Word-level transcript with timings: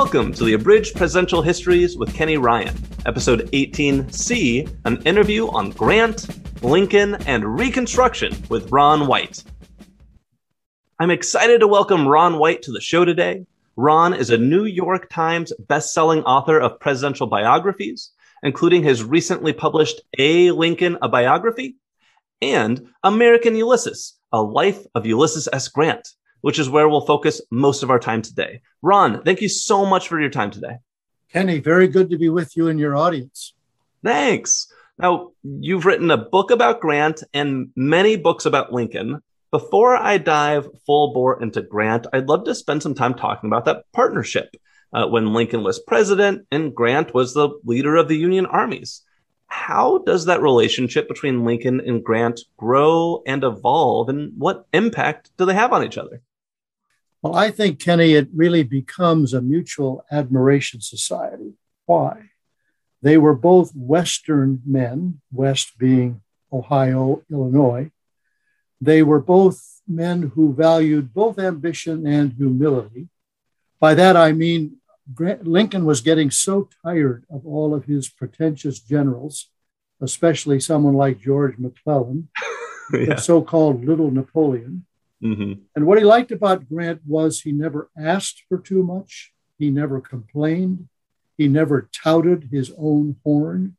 Welcome 0.00 0.32
to 0.34 0.44
the 0.44 0.52
Abridged 0.52 0.94
Presidential 0.94 1.42
Histories 1.42 1.98
with 1.98 2.14
Kenny 2.14 2.36
Ryan, 2.36 2.72
episode 3.04 3.50
18C, 3.50 4.72
an 4.84 5.02
interview 5.02 5.48
on 5.48 5.70
Grant, 5.70 6.62
Lincoln, 6.62 7.16
and 7.26 7.58
Reconstruction 7.58 8.32
with 8.48 8.70
Ron 8.70 9.08
White. 9.08 9.42
I'm 11.00 11.10
excited 11.10 11.58
to 11.58 11.66
welcome 11.66 12.06
Ron 12.06 12.38
White 12.38 12.62
to 12.62 12.70
the 12.70 12.80
show 12.80 13.04
today. 13.04 13.44
Ron 13.74 14.14
is 14.14 14.30
a 14.30 14.38
New 14.38 14.66
York 14.66 15.10
Times 15.10 15.52
best-selling 15.66 16.22
author 16.22 16.60
of 16.60 16.78
presidential 16.78 17.26
biographies, 17.26 18.12
including 18.44 18.84
his 18.84 19.02
recently 19.02 19.52
published 19.52 20.00
A. 20.16 20.52
Lincoln, 20.52 20.96
a 21.02 21.08
Biography, 21.08 21.74
and 22.40 22.86
American 23.02 23.56
Ulysses, 23.56 24.14
A 24.30 24.40
Life 24.40 24.86
of 24.94 25.06
Ulysses 25.06 25.48
S. 25.52 25.66
Grant, 25.66 26.14
which 26.40 26.58
is 26.58 26.68
where 26.68 26.88
we'll 26.88 27.00
focus 27.00 27.40
most 27.50 27.82
of 27.82 27.90
our 27.90 27.98
time 27.98 28.22
today. 28.22 28.60
Ron, 28.82 29.22
thank 29.22 29.40
you 29.40 29.48
so 29.48 29.84
much 29.84 30.08
for 30.08 30.20
your 30.20 30.30
time 30.30 30.50
today. 30.50 30.78
Kenny, 31.32 31.60
very 31.60 31.88
good 31.88 32.10
to 32.10 32.18
be 32.18 32.28
with 32.28 32.56
you 32.56 32.68
and 32.68 32.80
your 32.80 32.96
audience. 32.96 33.54
Thanks. 34.02 34.72
Now, 34.98 35.32
you've 35.42 35.86
written 35.86 36.10
a 36.10 36.16
book 36.16 36.50
about 36.50 36.80
Grant 36.80 37.22
and 37.34 37.70
many 37.76 38.16
books 38.16 38.46
about 38.46 38.72
Lincoln. 38.72 39.20
Before 39.50 39.96
I 39.96 40.18
dive 40.18 40.68
full 40.86 41.12
bore 41.12 41.42
into 41.42 41.62
Grant, 41.62 42.06
I'd 42.12 42.28
love 42.28 42.44
to 42.44 42.54
spend 42.54 42.82
some 42.82 42.94
time 42.94 43.14
talking 43.14 43.48
about 43.48 43.64
that 43.66 43.84
partnership 43.92 44.54
uh, 44.92 45.06
when 45.06 45.32
Lincoln 45.32 45.62
was 45.62 45.78
president 45.80 46.46
and 46.50 46.74
Grant 46.74 47.14
was 47.14 47.34
the 47.34 47.50
leader 47.64 47.96
of 47.96 48.08
the 48.08 48.16
Union 48.16 48.46
armies. 48.46 49.02
How 49.46 49.98
does 49.98 50.26
that 50.26 50.42
relationship 50.42 51.08
between 51.08 51.44
Lincoln 51.44 51.80
and 51.80 52.04
Grant 52.04 52.40
grow 52.56 53.22
and 53.26 53.42
evolve, 53.44 54.08
and 54.08 54.32
what 54.36 54.66
impact 54.72 55.30
do 55.38 55.46
they 55.46 55.54
have 55.54 55.72
on 55.72 55.84
each 55.84 55.96
other? 55.96 56.20
Well, 57.22 57.34
I 57.34 57.50
think, 57.50 57.80
Kenny, 57.80 58.12
it 58.12 58.28
really 58.32 58.62
becomes 58.62 59.34
a 59.34 59.42
mutual 59.42 60.04
admiration 60.10 60.80
society. 60.80 61.54
Why? 61.86 62.30
They 63.02 63.18
were 63.18 63.34
both 63.34 63.72
Western 63.74 64.62
men, 64.64 65.20
West 65.32 65.78
being 65.78 66.22
Ohio, 66.52 67.22
Illinois. 67.30 67.90
They 68.80 69.02
were 69.02 69.20
both 69.20 69.80
men 69.86 70.32
who 70.34 70.54
valued 70.54 71.12
both 71.12 71.38
ambition 71.38 72.06
and 72.06 72.32
humility. 72.32 73.08
By 73.80 73.94
that, 73.94 74.16
I 74.16 74.32
mean 74.32 74.76
Lincoln 75.16 75.84
was 75.84 76.00
getting 76.00 76.30
so 76.30 76.68
tired 76.84 77.24
of 77.30 77.46
all 77.46 77.74
of 77.74 77.84
his 77.84 78.08
pretentious 78.08 78.78
generals, 78.78 79.48
especially 80.00 80.60
someone 80.60 80.94
like 80.94 81.20
George 81.20 81.58
McClellan, 81.58 82.28
yeah. 82.92 83.14
the 83.14 83.16
so 83.16 83.42
called 83.42 83.84
Little 83.84 84.10
Napoleon 84.10 84.84
Mm-hmm. 85.22 85.52
And 85.74 85.86
what 85.86 85.98
he 85.98 86.04
liked 86.04 86.30
about 86.30 86.68
Grant 86.68 87.00
was 87.06 87.40
he 87.40 87.52
never 87.52 87.90
asked 87.98 88.44
for 88.48 88.58
too 88.58 88.82
much, 88.82 89.32
he 89.58 89.70
never 89.70 90.00
complained, 90.00 90.88
he 91.36 91.48
never 91.48 91.88
touted 91.92 92.48
his 92.50 92.72
own 92.78 93.16
horn. 93.24 93.76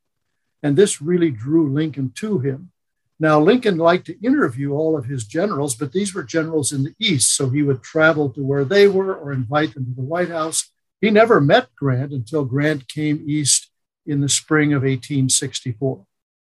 And 0.62 0.76
this 0.76 1.02
really 1.02 1.32
drew 1.32 1.72
Lincoln 1.72 2.12
to 2.16 2.40
him. 2.40 2.72
Now, 3.20 3.40
Lincoln 3.40 3.78
liked 3.78 4.06
to 4.06 4.26
interview 4.26 4.72
all 4.72 4.98
of 4.98 5.06
his 5.06 5.26
generals, 5.26 5.76
but 5.76 5.92
these 5.92 6.16
were 6.16 6.24
generals 6.24 6.72
in 6.72 6.84
the 6.84 6.96
East. 7.00 7.36
So 7.36 7.50
he 7.50 7.64
would 7.64 7.84
travel 7.84 8.30
to 8.30 8.44
where 8.44 8.64
they 8.64 8.88
were 8.88 9.14
or 9.14 9.34
invite 9.34 9.74
them 9.74 9.86
to 9.86 9.92
the 9.92 10.08
White 10.08 10.30
House. 10.30 10.72
He 11.02 11.10
never 11.12 11.42
met 11.42 11.76
Grant 11.76 12.14
until 12.14 12.46
Grant 12.46 12.88
came 12.88 13.24
east 13.26 13.72
in 14.06 14.22
the 14.22 14.30
spring 14.30 14.74
of 14.74 14.84
1864. 14.84 16.06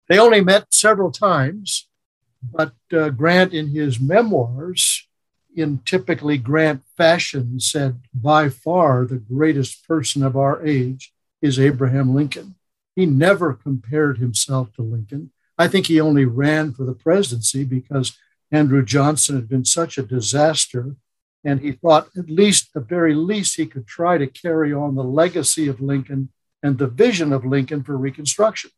They 0.09 0.19
only 0.19 0.41
met 0.41 0.73
several 0.73 1.11
times, 1.11 1.89
but 2.43 2.75
uh, 2.93 3.11
Grant, 3.11 3.55
in 3.55 3.69
his 3.69 4.01
memoirs, 4.01 5.07
in 5.55 5.79
typically 5.85 6.39
Grant 6.39 6.83
fashion, 6.97 7.61
said, 7.61 8.01
by 8.15 8.49
far 8.49 9.05
the 9.05 9.17
greatest 9.17 9.87
person 9.87 10.23
of 10.23 10.37
our 10.37 10.65
age 10.65 11.13
is 11.41 11.59
Abraham 11.59 12.15
Lincoln. 12.15 12.57
He 12.97 13.07
never 13.07 13.55
compared 13.55 14.19
himself 14.19 14.73
to 14.75 14.83
Lincoln. 14.83 15.31
I 15.59 15.69
think 15.69 15.87
he 15.87 16.01
only 16.01 16.25
ran 16.25 16.73
for 16.73 16.85
the 16.85 16.95
presidency 16.95 17.65
because 17.65 18.19
Andrew 18.51 18.85
Johnson 18.85 19.37
had 19.37 19.49
been 19.49 19.65
such 19.65 19.99
a 19.99 20.03
disaster. 20.03 20.97
And 21.45 21.61
he 21.61 21.73
thought, 21.73 22.09
at 22.17 22.31
least, 22.31 22.73
the 22.73 22.81
very 22.81 23.15
least, 23.15 23.57
he 23.57 23.67
could 23.67 23.87
try 23.87 24.17
to 24.17 24.27
carry 24.27 24.73
on 24.73 24.95
the 24.95 25.05
legacy 25.05 25.69
of 25.69 25.81
Lincoln 25.81 26.31
and 26.63 26.79
the 26.79 26.87
vision 26.87 27.33
of 27.33 27.45
Lincoln 27.45 27.83
for 27.83 27.97
Reconstruction. 27.97 28.71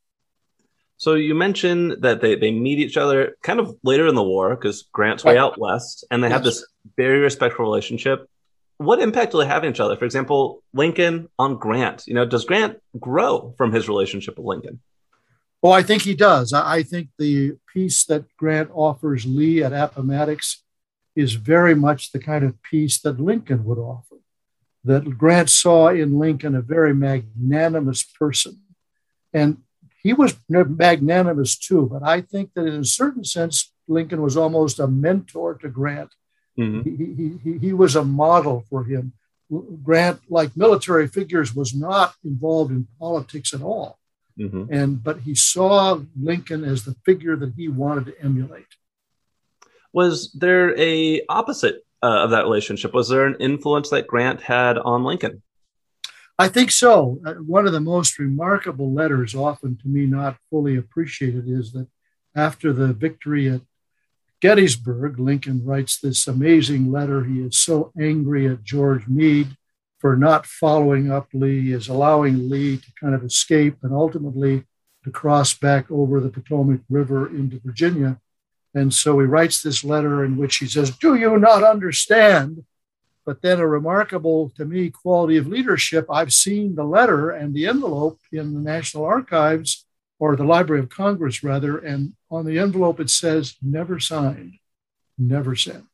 So 0.96 1.14
you 1.14 1.34
mentioned 1.34 1.96
that 2.02 2.20
they, 2.20 2.36
they 2.36 2.50
meet 2.50 2.78
each 2.78 2.96
other 2.96 3.36
kind 3.42 3.60
of 3.60 3.76
later 3.82 4.06
in 4.06 4.14
the 4.14 4.22
war 4.22 4.54
because 4.54 4.84
Grant's 4.92 5.24
way 5.24 5.36
out 5.36 5.58
west, 5.58 6.04
and 6.10 6.22
they 6.22 6.30
have 6.30 6.44
this 6.44 6.64
very 6.96 7.18
respectful 7.18 7.64
relationship. 7.64 8.28
What 8.78 9.00
impact 9.00 9.32
do 9.32 9.38
they 9.38 9.46
have 9.46 9.64
on 9.64 9.70
each 9.70 9.80
other? 9.80 9.96
For 9.96 10.04
example, 10.04 10.62
Lincoln 10.72 11.28
on 11.38 11.58
Grant. 11.58 12.06
You 12.06 12.14
know, 12.14 12.24
does 12.24 12.44
Grant 12.44 12.78
grow 12.98 13.54
from 13.56 13.72
his 13.72 13.88
relationship 13.88 14.36
with 14.36 14.46
Lincoln? 14.46 14.80
Well, 15.62 15.72
I 15.72 15.82
think 15.82 16.02
he 16.02 16.14
does. 16.14 16.52
I 16.52 16.82
think 16.82 17.08
the 17.18 17.54
peace 17.72 18.04
that 18.04 18.24
Grant 18.36 18.70
offers 18.74 19.24
Lee 19.24 19.62
at 19.62 19.72
Appomattox 19.72 20.62
is 21.16 21.34
very 21.34 21.74
much 21.74 22.12
the 22.12 22.18
kind 22.18 22.44
of 22.44 22.62
peace 22.62 23.00
that 23.00 23.20
Lincoln 23.20 23.64
would 23.64 23.78
offer. 23.78 24.16
That 24.84 25.16
Grant 25.16 25.48
saw 25.48 25.88
in 25.88 26.18
Lincoln 26.18 26.54
a 26.54 26.60
very 26.60 26.94
magnanimous 26.94 28.02
person. 28.02 28.60
And 29.32 29.58
he 30.04 30.12
was 30.12 30.36
magnanimous 30.48 31.56
too, 31.56 31.88
but 31.90 32.02
I 32.02 32.20
think 32.20 32.52
that 32.54 32.66
in 32.66 32.80
a 32.80 32.84
certain 32.84 33.24
sense, 33.24 33.72
Lincoln 33.88 34.20
was 34.20 34.36
almost 34.36 34.78
a 34.78 34.86
mentor 34.86 35.54
to 35.54 35.68
Grant. 35.68 36.14
Mm-hmm. 36.58 36.82
He, 36.88 37.38
he, 37.42 37.58
he 37.58 37.72
was 37.72 37.96
a 37.96 38.04
model 38.04 38.64
for 38.68 38.84
him. 38.84 39.14
Grant, 39.82 40.20
like 40.28 40.56
military 40.56 41.08
figures, 41.08 41.54
was 41.54 41.74
not 41.74 42.14
involved 42.22 42.70
in 42.70 42.86
politics 43.00 43.54
at 43.54 43.62
all. 43.62 43.98
Mm-hmm. 44.38 44.72
And 44.72 45.02
but 45.02 45.20
he 45.20 45.34
saw 45.34 46.00
Lincoln 46.20 46.64
as 46.64 46.84
the 46.84 46.96
figure 47.06 47.36
that 47.36 47.54
he 47.56 47.68
wanted 47.68 48.06
to 48.06 48.20
emulate. 48.20 48.66
Was 49.92 50.32
there 50.32 50.78
a 50.78 51.22
opposite 51.28 51.84
uh, 52.02 52.24
of 52.24 52.30
that 52.30 52.42
relationship? 52.42 52.92
Was 52.92 53.08
there 53.08 53.26
an 53.26 53.36
influence 53.40 53.90
that 53.90 54.06
Grant 54.06 54.42
had 54.42 54.76
on 54.76 55.04
Lincoln? 55.04 55.42
I 56.38 56.48
think 56.48 56.70
so. 56.70 57.20
Uh, 57.24 57.34
one 57.34 57.66
of 57.66 57.72
the 57.72 57.80
most 57.80 58.18
remarkable 58.18 58.92
letters, 58.92 59.34
often 59.34 59.76
to 59.78 59.88
me 59.88 60.06
not 60.06 60.36
fully 60.50 60.76
appreciated, 60.76 61.48
is 61.48 61.72
that 61.72 61.86
after 62.34 62.72
the 62.72 62.92
victory 62.92 63.48
at 63.48 63.60
Gettysburg, 64.40 65.18
Lincoln 65.20 65.64
writes 65.64 65.98
this 65.98 66.26
amazing 66.26 66.90
letter. 66.90 67.24
He 67.24 67.40
is 67.40 67.56
so 67.56 67.92
angry 67.98 68.48
at 68.48 68.64
George 68.64 69.06
Meade 69.06 69.56
for 70.00 70.16
not 70.16 70.44
following 70.44 71.10
up 71.10 71.28
Lee, 71.32 71.72
is 71.72 71.88
allowing 71.88 72.50
Lee 72.50 72.78
to 72.78 72.92
kind 73.00 73.14
of 73.14 73.24
escape 73.24 73.76
and 73.82 73.94
ultimately 73.94 74.64
to 75.04 75.10
cross 75.10 75.54
back 75.54 75.90
over 75.90 76.20
the 76.20 76.28
Potomac 76.28 76.80
River 76.90 77.28
into 77.28 77.60
Virginia. 77.64 78.18
And 78.74 78.92
so 78.92 79.20
he 79.20 79.26
writes 79.26 79.62
this 79.62 79.84
letter 79.84 80.24
in 80.24 80.36
which 80.36 80.56
he 80.56 80.66
says, 80.66 80.90
Do 80.90 81.14
you 81.14 81.38
not 81.38 81.62
understand 81.62 82.64
but 83.24 83.42
then 83.42 83.58
a 83.58 83.66
remarkable, 83.66 84.50
to 84.56 84.64
me, 84.64 84.90
quality 84.90 85.36
of 85.36 85.46
leadership. 85.46 86.06
I've 86.10 86.32
seen 86.32 86.74
the 86.74 86.84
letter 86.84 87.30
and 87.30 87.54
the 87.54 87.66
envelope 87.66 88.18
in 88.32 88.54
the 88.54 88.60
National 88.60 89.04
Archives 89.04 89.86
or 90.18 90.36
the 90.36 90.44
Library 90.44 90.80
of 90.80 90.88
Congress, 90.88 91.42
rather, 91.42 91.78
and 91.78 92.14
on 92.30 92.44
the 92.44 92.58
envelope 92.58 93.00
it 93.00 93.10
says 93.10 93.56
never 93.62 93.98
signed, 93.98 94.54
never 95.18 95.56
sent. 95.56 95.84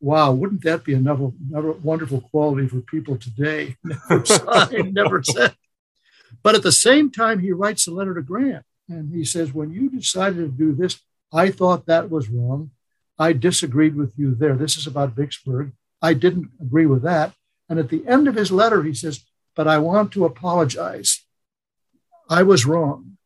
Wow, 0.00 0.32
wouldn't 0.32 0.64
that 0.64 0.84
be 0.84 0.94
another, 0.94 1.30
another 1.50 1.72
wonderful 1.72 2.22
quality 2.22 2.66
for 2.68 2.80
people 2.80 3.18
today? 3.18 3.76
Never 3.84 4.24
signed, 4.24 4.94
never 4.94 5.22
sent. 5.22 5.54
But 6.42 6.54
at 6.54 6.62
the 6.62 6.72
same 6.72 7.10
time, 7.10 7.40
he 7.40 7.52
writes 7.52 7.86
a 7.86 7.90
letter 7.90 8.14
to 8.14 8.22
Grant 8.22 8.64
and 8.88 9.14
he 9.14 9.24
says, 9.24 9.52
When 9.52 9.70
you 9.70 9.90
decided 9.90 10.36
to 10.36 10.48
do 10.48 10.72
this, 10.72 11.00
I 11.32 11.50
thought 11.50 11.84
that 11.84 12.08
was 12.08 12.30
wrong. 12.30 12.70
I 13.18 13.34
disagreed 13.34 13.94
with 13.94 14.12
you 14.16 14.34
there. 14.34 14.56
This 14.56 14.78
is 14.78 14.86
about 14.86 15.14
Vicksburg. 15.14 15.72
I 16.02 16.14
didn't 16.14 16.50
agree 16.60 16.86
with 16.86 17.02
that. 17.02 17.32
And 17.68 17.78
at 17.78 17.88
the 17.88 18.06
end 18.06 18.28
of 18.28 18.34
his 18.34 18.50
letter, 18.50 18.82
he 18.82 18.94
says, 18.94 19.24
But 19.54 19.68
I 19.68 19.78
want 19.78 20.12
to 20.12 20.24
apologize. 20.24 21.24
I 22.28 22.42
was 22.42 22.66
wrong 22.66 23.16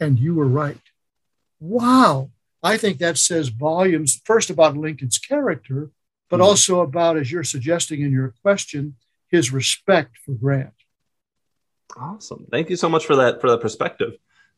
and 0.00 0.18
you 0.18 0.34
were 0.34 0.46
right. 0.46 0.80
Wow. 1.60 2.30
I 2.62 2.76
think 2.76 2.98
that 2.98 3.18
says 3.18 3.48
volumes, 3.48 4.20
first 4.24 4.50
about 4.50 4.76
Lincoln's 4.76 5.18
character, 5.18 5.90
but 6.28 6.36
mm-hmm. 6.36 6.44
also 6.44 6.80
about, 6.80 7.16
as 7.16 7.30
you're 7.30 7.44
suggesting 7.44 8.02
in 8.02 8.12
your 8.12 8.34
question, 8.42 8.96
his 9.28 9.52
respect 9.52 10.16
for 10.24 10.32
Grant. 10.32 10.72
Awesome. 11.96 12.46
Thank 12.50 12.70
you 12.70 12.76
so 12.76 12.88
much 12.88 13.06
for 13.06 13.16
that 13.16 13.40
for 13.40 13.50
that 13.50 13.60
perspective. 13.60 14.14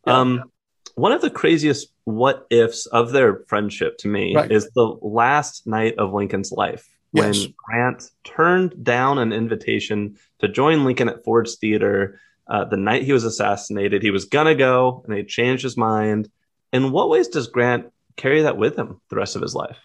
Yeah. 0.06 0.18
Um, 0.18 0.52
one 0.94 1.12
of 1.12 1.20
the 1.20 1.30
craziest 1.30 1.92
what 2.04 2.46
ifs 2.50 2.86
of 2.86 3.12
their 3.12 3.44
friendship 3.46 3.98
to 3.98 4.08
me 4.08 4.34
right. 4.34 4.50
is 4.50 4.70
the 4.74 4.82
last 5.00 5.66
night 5.66 5.94
of 5.98 6.12
Lincoln's 6.12 6.52
life 6.52 6.88
when 7.12 7.34
yes. 7.34 7.46
Grant 7.56 8.10
turned 8.24 8.84
down 8.84 9.18
an 9.18 9.32
invitation 9.32 10.16
to 10.40 10.48
join 10.48 10.84
Lincoln 10.84 11.08
at 11.08 11.24
Ford's 11.24 11.56
Theater 11.56 12.20
uh, 12.50 12.64
the 12.64 12.76
night 12.76 13.04
he 13.04 13.12
was 13.12 13.24
assassinated. 13.24 14.02
He 14.02 14.10
was 14.10 14.24
gonna 14.24 14.56
go, 14.56 15.04
and 15.06 15.16
he 15.16 15.22
changed 15.22 15.62
his 15.62 15.76
mind. 15.76 16.28
In 16.72 16.90
what 16.90 17.08
ways 17.08 17.28
does 17.28 17.46
Grant 17.46 17.86
carry 18.16 18.42
that 18.42 18.56
with 18.56 18.76
him 18.76 19.00
the 19.08 19.16
rest 19.16 19.36
of 19.36 19.42
his 19.42 19.54
life? 19.54 19.78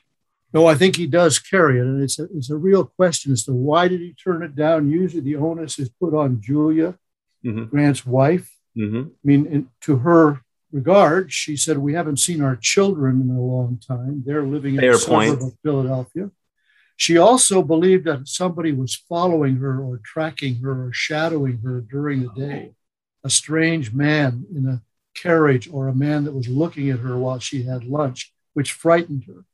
No, 0.51 0.65
I 0.65 0.75
think 0.75 0.95
he 0.95 1.05
does 1.05 1.37
carry 1.37 1.79
it, 1.79 1.83
and 1.83 2.01
it's 2.01 2.17
a, 2.17 2.23
it's 2.35 2.49
a 2.49 2.57
real 2.57 2.85
question 2.85 3.31
as 3.31 3.43
to 3.43 3.53
why 3.53 3.87
did 3.87 3.99
he 3.99 4.13
turn 4.13 4.41
it 4.41 4.55
down. 4.55 4.89
Usually, 4.89 5.21
the 5.21 5.35
onus 5.35 5.77
is 5.77 5.89
put 5.89 6.15
on 6.15 6.41
Julia, 6.41 6.97
mm-hmm. 7.45 7.65
Grant's 7.65 8.05
wife. 8.05 8.51
Mm-hmm. 8.75 9.09
I 9.09 9.23
mean, 9.23 9.45
in, 9.45 9.69
to 9.81 9.97
her 9.97 10.41
regard, 10.71 11.31
she 11.31 11.55
said, 11.55 11.77
"We 11.77 11.93
haven't 11.93 12.17
seen 12.17 12.41
our 12.41 12.55
children 12.55 13.21
in 13.21 13.29
a 13.29 13.41
long 13.41 13.79
time. 13.85 14.23
They're 14.25 14.45
living 14.45 14.75
in 14.75 14.81
Fair 14.81 14.93
the 14.93 14.97
suburb 14.97 15.43
of 15.43 15.53
Philadelphia." 15.61 16.31
She 16.97 17.17
also 17.17 17.61
believed 17.61 18.05
that 18.05 18.27
somebody 18.27 18.71
was 18.71 18.95
following 18.95 19.57
her 19.57 19.81
or 19.81 19.99
tracking 20.03 20.55
her 20.61 20.85
or 20.85 20.93
shadowing 20.93 21.59
her 21.59 21.81
during 21.81 22.21
the 22.21 22.29
day. 22.29 22.73
A 23.23 23.29
strange 23.29 23.93
man 23.93 24.45
in 24.55 24.67
a 24.67 24.81
carriage 25.13 25.67
or 25.71 25.87
a 25.87 25.95
man 25.95 26.23
that 26.23 26.33
was 26.33 26.47
looking 26.47 26.89
at 26.89 26.99
her 26.99 27.17
while 27.17 27.39
she 27.39 27.63
had 27.63 27.83
lunch, 27.83 28.33
which 28.53 28.71
frightened 28.71 29.25
her. 29.27 29.45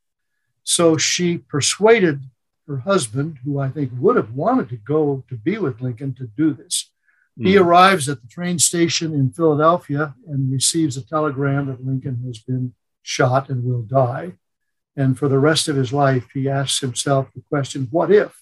So 0.63 0.97
she 0.97 1.37
persuaded 1.37 2.21
her 2.67 2.77
husband, 2.77 3.39
who 3.43 3.59
I 3.59 3.69
think 3.69 3.91
would 3.95 4.15
have 4.15 4.33
wanted 4.33 4.69
to 4.69 4.77
go 4.77 5.23
to 5.27 5.35
be 5.35 5.57
with 5.57 5.81
Lincoln, 5.81 6.13
to 6.15 6.27
do 6.27 6.53
this. 6.53 6.91
Mm. 7.39 7.47
He 7.47 7.55
hmm. 7.55 7.63
arrives 7.63 8.07
at 8.07 8.21
the 8.21 8.27
train 8.27 8.59
station 8.59 9.13
in 9.13 9.31
Philadelphia 9.31 10.15
and 10.27 10.51
receives 10.51 10.97
a 10.97 11.05
telegram 11.05 11.67
that 11.67 11.85
Lincoln 11.85 12.23
has 12.25 12.39
been 12.39 12.73
shot 13.01 13.49
and 13.49 13.63
will 13.63 13.81
die. 13.81 14.33
And 14.95 15.17
for 15.17 15.27
the 15.27 15.39
rest 15.39 15.67
of 15.67 15.75
his 15.75 15.93
life, 15.93 16.27
he 16.33 16.49
asks 16.49 16.81
himself 16.81 17.29
the 17.33 17.41
question, 17.49 17.87
what 17.91 18.11
if? 18.11 18.41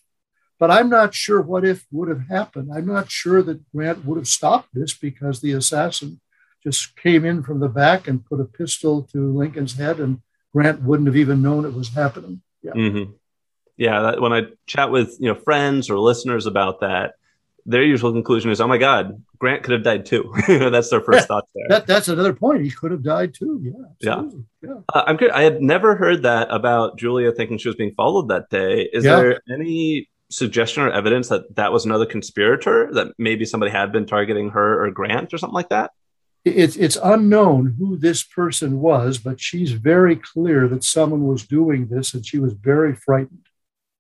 But 0.60 0.72
I'm 0.72 0.90
not 0.90 1.14
sure 1.14 1.42
what 1.42 1.64
if 1.64 1.86
would 1.92 2.10
have 2.10 2.28
happened. 2.28 2.70
I'm 2.74 2.86
not 2.86 3.10
sure 3.10 3.42
that 3.44 3.72
Grant 3.72 4.06
would 4.06 4.18
have 4.18 4.28
stopped 4.28 4.70
this 4.74 4.94
because 4.94 5.40
the 5.40 5.54
assassin 5.54 6.20
just 6.62 6.98
came 6.98 7.24
in 7.24 7.44
from 7.44 7.60
the 7.62 7.70
back 7.70 8.08
and 8.08 8.26
put 8.26 8.42
a 8.42 8.46
pistol 8.46 9.04
to 9.14 9.32
Lincoln's 9.32 9.78
head, 9.78 10.00
and 10.00 10.22
Grant 10.52 10.82
wouldn't 10.82 11.08
have 11.08 11.16
even 11.16 11.42
known 11.42 11.66
it 11.66 11.74
was 11.74 11.90
happening. 11.90 12.42
Yeah. 12.62 12.74
Mm-hmm. 12.74 13.12
Yeah. 13.78 14.02
That, 14.02 14.22
when 14.22 14.34
I 14.34 14.48
chat 14.68 14.92
with 14.92 15.16
you 15.20 15.34
know 15.34 15.36
friends 15.36 15.90
or 15.90 15.98
listeners 15.98 16.46
about 16.46 16.82
that, 16.82 17.14
their 17.66 17.84
usual 17.84 18.12
conclusion 18.12 18.52
is, 18.52 18.60
"Oh 18.60 18.68
my 18.68 18.78
God, 18.78 19.24
Grant 19.38 19.64
could 19.64 19.74
have 19.74 19.84
died 19.84 20.06
too." 20.06 20.34
that's 20.48 20.90
their 20.90 21.02
first 21.02 21.22
yeah, 21.22 21.26
thoughts 21.26 21.52
there. 21.56 21.68
That, 21.70 21.88
that's 21.88 22.10
another 22.10 22.34
point. 22.34 22.64
He 22.64 22.72
could 22.72 22.92
have 22.92 23.04
died 23.04 23.34
too. 23.34 23.62
Yeah. 23.64 24.10
Absolutely. 24.12 24.40
Yeah. 24.40 24.59
Yeah. 24.94 25.02
Uh, 25.02 25.04
I'm 25.08 25.18
good. 25.18 25.32
I 25.32 25.44
had 25.44 25.62
never 25.62 25.96
heard 25.96 26.24
that 26.24 26.48
about 26.52 26.98
Julia 26.98 27.32
thinking 27.32 27.58
she 27.58 27.70
was 27.70 27.76
being 27.76 27.94
followed 27.96 28.30
that 28.30 28.50
day. 28.50 28.90
Is 28.94 29.06
yeah. 29.06 29.16
there 29.16 29.42
any 29.52 30.10
suggestion 30.30 30.84
or 30.84 30.92
evidence 30.92 31.30
that 31.30 31.56
that 31.56 31.72
was 31.72 31.86
another 31.86 32.06
conspirator? 32.06 32.90
That 32.94 33.14
maybe 33.18 33.46
somebody 33.46 33.72
had 33.72 33.92
been 33.92 34.06
targeting 34.06 34.50
her 34.52 34.84
or 34.84 34.92
Grant 34.92 35.34
or 35.34 35.38
something 35.38 35.56
like 35.56 35.70
that? 35.70 35.92
It's 36.46 36.78
it's 36.78 36.98
unknown 37.04 37.76
who 37.78 37.98
this 37.98 38.24
person 38.24 38.80
was, 38.80 39.18
but 39.18 39.42
she's 39.42 39.72
very 39.72 40.16
clear 40.16 40.68
that 40.70 40.84
someone 40.84 41.28
was 41.28 41.46
doing 41.46 41.88
this, 41.88 42.14
and 42.14 42.26
she 42.26 42.40
was 42.40 42.54
very 42.54 42.96
frightened. 42.96 43.48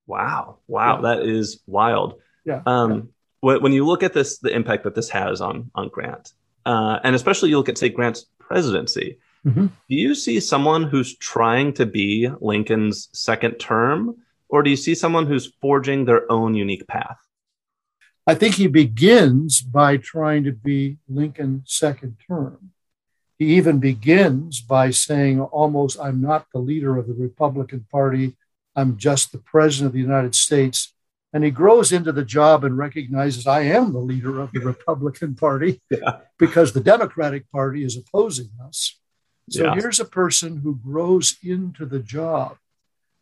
Wow! 0.07 0.59
Wow, 0.67 1.01
that 1.01 1.23
is 1.23 1.61
wild. 1.67 2.21
Yeah. 2.45 2.61
Um, 2.65 3.09
when 3.41 3.73
you 3.73 3.85
look 3.85 4.03
at 4.03 4.13
this, 4.13 4.39
the 4.39 4.49
impact 4.49 4.83
that 4.85 4.95
this 4.95 5.09
has 5.09 5.41
on 5.41 5.69
on 5.75 5.89
Grant, 5.89 6.31
uh, 6.65 6.99
and 7.03 7.13
especially 7.13 7.49
you 7.49 7.57
look 7.57 7.69
at 7.69 7.77
say 7.77 7.89
Grant's 7.89 8.25
presidency, 8.39 9.17
mm-hmm. 9.45 9.67
do 9.67 9.95
you 9.95 10.15
see 10.15 10.39
someone 10.39 10.83
who's 10.83 11.17
trying 11.17 11.73
to 11.73 11.85
be 11.85 12.29
Lincoln's 12.39 13.09
second 13.13 13.55
term, 13.55 14.17
or 14.49 14.63
do 14.63 14.69
you 14.69 14.75
see 14.75 14.95
someone 14.95 15.27
who's 15.27 15.53
forging 15.61 16.05
their 16.05 16.29
own 16.31 16.55
unique 16.55 16.87
path? 16.87 17.17
I 18.27 18.35
think 18.35 18.55
he 18.55 18.67
begins 18.67 19.61
by 19.61 19.97
trying 19.97 20.43
to 20.43 20.51
be 20.51 20.97
Lincoln's 21.07 21.73
second 21.73 22.17
term. 22.27 22.71
He 23.39 23.55
even 23.55 23.79
begins 23.79 24.59
by 24.59 24.91
saying, 24.91 25.39
almost, 25.41 25.99
I'm 25.99 26.21
not 26.21 26.47
the 26.53 26.59
leader 26.59 26.97
of 26.97 27.07
the 27.07 27.13
Republican 27.13 27.87
Party. 27.89 28.35
I'm 28.75 28.97
just 28.97 29.31
the 29.31 29.37
president 29.39 29.87
of 29.87 29.93
the 29.93 29.99
United 29.99 30.35
States. 30.35 30.93
And 31.31 31.43
he 31.43 31.51
grows 31.51 31.91
into 31.91 32.11
the 32.11 32.25
job 32.25 32.63
and 32.63 32.77
recognizes 32.77 33.47
I 33.47 33.61
am 33.61 33.93
the 33.93 33.99
leader 33.99 34.39
of 34.39 34.51
the 34.51 34.59
Republican 34.73 35.35
Party 35.35 35.81
yeah. 35.89 36.17
because 36.37 36.73
the 36.73 36.81
Democratic 36.81 37.49
Party 37.51 37.83
is 37.83 37.97
opposing 37.97 38.49
us. 38.63 38.98
So 39.49 39.63
yeah. 39.63 39.75
here's 39.75 39.99
a 39.99 40.05
person 40.05 40.57
who 40.57 40.75
grows 40.75 41.37
into 41.43 41.85
the 41.85 41.99
job. 41.99 42.57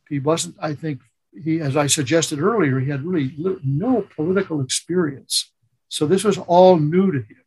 He 0.10 0.20
wasn't, 0.20 0.56
I 0.62 0.74
think, 0.74 1.02
he, 1.32 1.60
as 1.60 1.78
I 1.78 1.88
suggested 1.88 2.40
earlier, 2.40 2.80
he 2.80 2.90
had 2.90 3.06
really 3.06 3.34
no 3.64 4.08
political 4.16 4.62
experience. 4.62 5.52
So 5.90 6.06
this 6.06 6.24
was 6.24 6.38
all 6.38 6.78
new 6.78 7.12
to 7.12 7.20
him. 7.20 7.44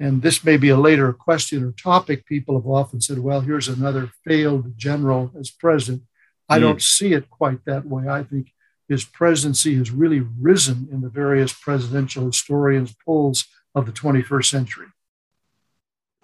And 0.00 0.22
this 0.22 0.44
may 0.44 0.56
be 0.56 0.68
a 0.68 0.76
later 0.76 1.12
question 1.12 1.64
or 1.64 1.72
topic. 1.72 2.24
People 2.26 2.56
have 2.56 2.66
often 2.66 3.00
said, 3.00 3.18
well, 3.18 3.40
here's 3.40 3.68
another 3.68 4.10
failed 4.24 4.76
general 4.76 5.32
as 5.38 5.50
president. 5.50 6.02
I 6.48 6.58
mm. 6.58 6.62
don't 6.62 6.82
see 6.82 7.14
it 7.14 7.30
quite 7.30 7.64
that 7.64 7.86
way. 7.86 8.08
I 8.08 8.22
think 8.22 8.52
his 8.88 9.04
presidency 9.04 9.76
has 9.76 9.90
really 9.90 10.20
risen 10.20 10.88
in 10.90 11.00
the 11.00 11.08
various 11.08 11.52
presidential 11.52 12.26
historians' 12.26 12.94
polls 13.04 13.46
of 13.74 13.86
the 13.86 13.92
21st 13.92 14.46
century. 14.46 14.86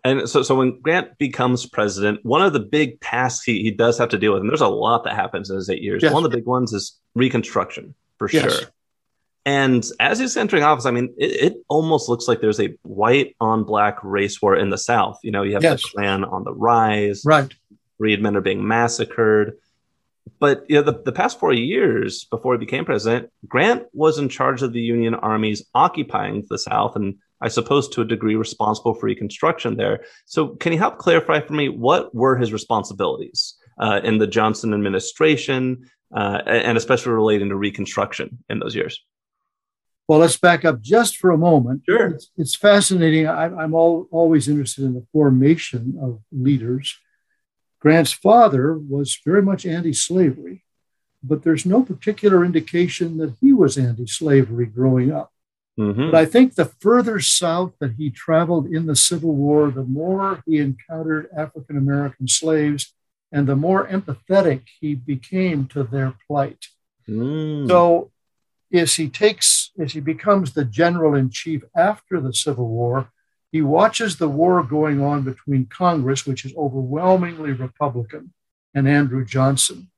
And 0.05 0.29
so, 0.29 0.43
so 0.43 0.55
when 0.55 0.81
Grant 0.81 1.17
becomes 1.19 1.67
president, 1.67 2.21
one 2.25 2.43
of 2.43 2.53
the 2.53 2.61
big 2.61 3.01
tasks 3.01 3.45
he, 3.45 3.63
he 3.63 3.71
does 3.71 3.97
have 3.99 4.11
to 4.11 4.19
deal 4.19 4.35
with, 4.35 4.43
and 4.43 4.51
there's 4.51 4.61
a 4.61 4.69
lot 4.69 5.05
that 5.05 5.15
happens 5.15 5.49
in 5.49 5.57
his 5.57 5.71
eight 5.71 5.83
years. 5.83 6.03
Yes. 6.03 6.13
One 6.13 6.25
of 6.25 6.31
the 6.31 6.37
big 6.37 6.47
ones 6.47 6.73
is 6.73 6.99
Reconstruction, 7.15 7.95
for 8.19 8.29
yes. 8.31 8.59
sure. 8.59 8.69
And 9.47 9.85
as 10.01 10.19
he's 10.19 10.37
entering 10.37 10.63
office, 10.63 10.87
I 10.87 10.91
mean, 10.91 11.15
it, 11.19 11.53
it, 11.53 11.55
almost 11.69 12.09
looks 12.09 12.27
like 12.27 12.41
there's 12.41 12.61
a 12.61 12.75
white 12.83 13.37
on 13.41 13.65
black 13.65 14.03
race 14.03 14.41
war 14.41 14.57
in 14.57 14.71
the 14.71 14.79
South. 14.79 15.19
You 15.23 15.31
know, 15.31 15.43
you 15.43 15.55
have 15.55 15.63
yes. 15.63 15.83
the 15.83 15.89
Klan 15.91 16.25
on 16.25 16.45
the 16.45 16.55
rise, 16.55 17.23
right? 17.27 17.53
Freedmen 17.99 18.37
are 18.37 18.41
being 18.41 18.67
massacred 18.67 19.55
but 20.39 20.65
you 20.69 20.77
know, 20.77 20.83
the, 20.83 21.03
the 21.05 21.13
past 21.13 21.39
four 21.39 21.53
years 21.53 22.25
before 22.25 22.55
he 22.55 22.59
became 22.59 22.85
president, 22.85 23.31
Grant 23.47 23.85
was 23.93 24.19
in 24.19 24.29
charge 24.29 24.63
of 24.63 24.73
the 24.73 24.81
Union 24.81 25.15
armies 25.15 25.65
occupying 25.75 26.45
the 26.49 26.59
South 26.59 26.97
and 26.97 27.17
I 27.45 27.49
suppose 27.49 27.89
to 27.91 28.01
a 28.01 28.07
degree 28.07 28.37
responsible 28.37 28.95
for 28.95 29.05
Reconstruction 29.05 29.77
there. 29.77 30.05
So, 30.25 30.49
can 30.49 30.73
you 30.73 30.79
help 30.79 30.97
clarify 30.97 31.41
for 31.41 31.53
me 31.53 31.69
what 31.69 32.15
were 32.15 32.39
his 32.39 32.55
responsibilities 32.55 33.57
uh, 33.79 34.01
in 34.03 34.17
the 34.17 34.27
Johnson 34.27 34.73
administration, 34.73 35.91
uh, 36.17 36.41
and 36.47 36.79
especially 36.79 37.13
relating 37.13 37.51
to 37.51 37.57
Reconstruction 37.57 38.39
in 38.49 38.61
those 38.61 38.75
years? 38.75 39.05
Well, 40.09 40.21
let's 40.21 40.39
back 40.39 40.65
up 40.65 40.81
just 40.81 41.19
for 41.19 41.33
a 41.33 41.39
moment. 41.39 41.83
Sure. 41.87 42.09
It's, 42.09 42.31
it's 42.39 42.55
fascinating. 42.55 43.27
I, 43.27 43.45
am 43.63 43.75
all, 43.75 44.09
always 44.11 44.49
interested 44.49 44.85
in 44.85 44.95
the 44.95 45.07
formation 45.13 45.99
of 46.01 46.21
leaders. 46.33 46.99
Grant's 47.79 48.13
father 48.13 48.79
was 48.79 49.21
very 49.23 49.43
much 49.43 49.67
anti 49.67 49.93
slavery, 49.93 50.65
but 51.23 51.43
there's 51.43 51.67
no 51.67 51.83
particular 51.83 52.43
indication 52.43 53.19
that 53.19 53.35
he 53.43 53.53
was 53.53 53.77
anti 53.77 54.07
slavery 54.07 54.65
growing 54.65 55.13
up. 55.13 55.34
Mm-hmm. 55.79 56.11
But 56.11 56.15
I 56.17 56.25
think 56.25 56.55
the 56.55 56.67
further 56.67 57.19
south 57.21 57.73
that 57.81 57.95
he 57.95 58.11
traveled 58.11 58.67
in 58.67 58.87
the 58.87 58.95
Civil 58.95 59.35
War, 59.35 59.71
the 59.71 59.83
more 59.85 60.43
he 60.47 60.59
encountered 60.59 61.29
African 61.37 61.77
American 61.77 62.29
slaves 62.29 62.95
and 63.33 63.49
the 63.49 63.57
more 63.57 63.87
empathetic 63.89 64.63
he 64.81 64.95
became 64.95 65.67
to 65.67 65.83
their 65.83 66.15
plight. 66.27 66.67
Mm. 67.09 67.67
So, 67.67 68.13
as 68.73 68.95
he 68.95 69.09
takes, 69.09 69.73
as 69.79 69.93
he 69.93 70.01
becomes 70.01 70.53
the 70.53 70.65
general 70.65 71.15
in 71.15 71.31
chief 71.31 71.65
after 71.77 72.21
the 72.21 72.33
Civil 72.33 72.69
War, 72.69 73.11
he 73.51 73.61
watches 73.63 74.17
the 74.17 74.29
war 74.29 74.63
going 74.63 75.01
on 75.01 75.23
between 75.23 75.67
Congress, 75.67 76.27
which 76.27 76.45
is 76.45 76.55
overwhelmingly 76.57 77.53
Republican, 77.53 78.33
and 78.75 78.89
Andrew 78.89 79.25
Johnson. 79.25 79.91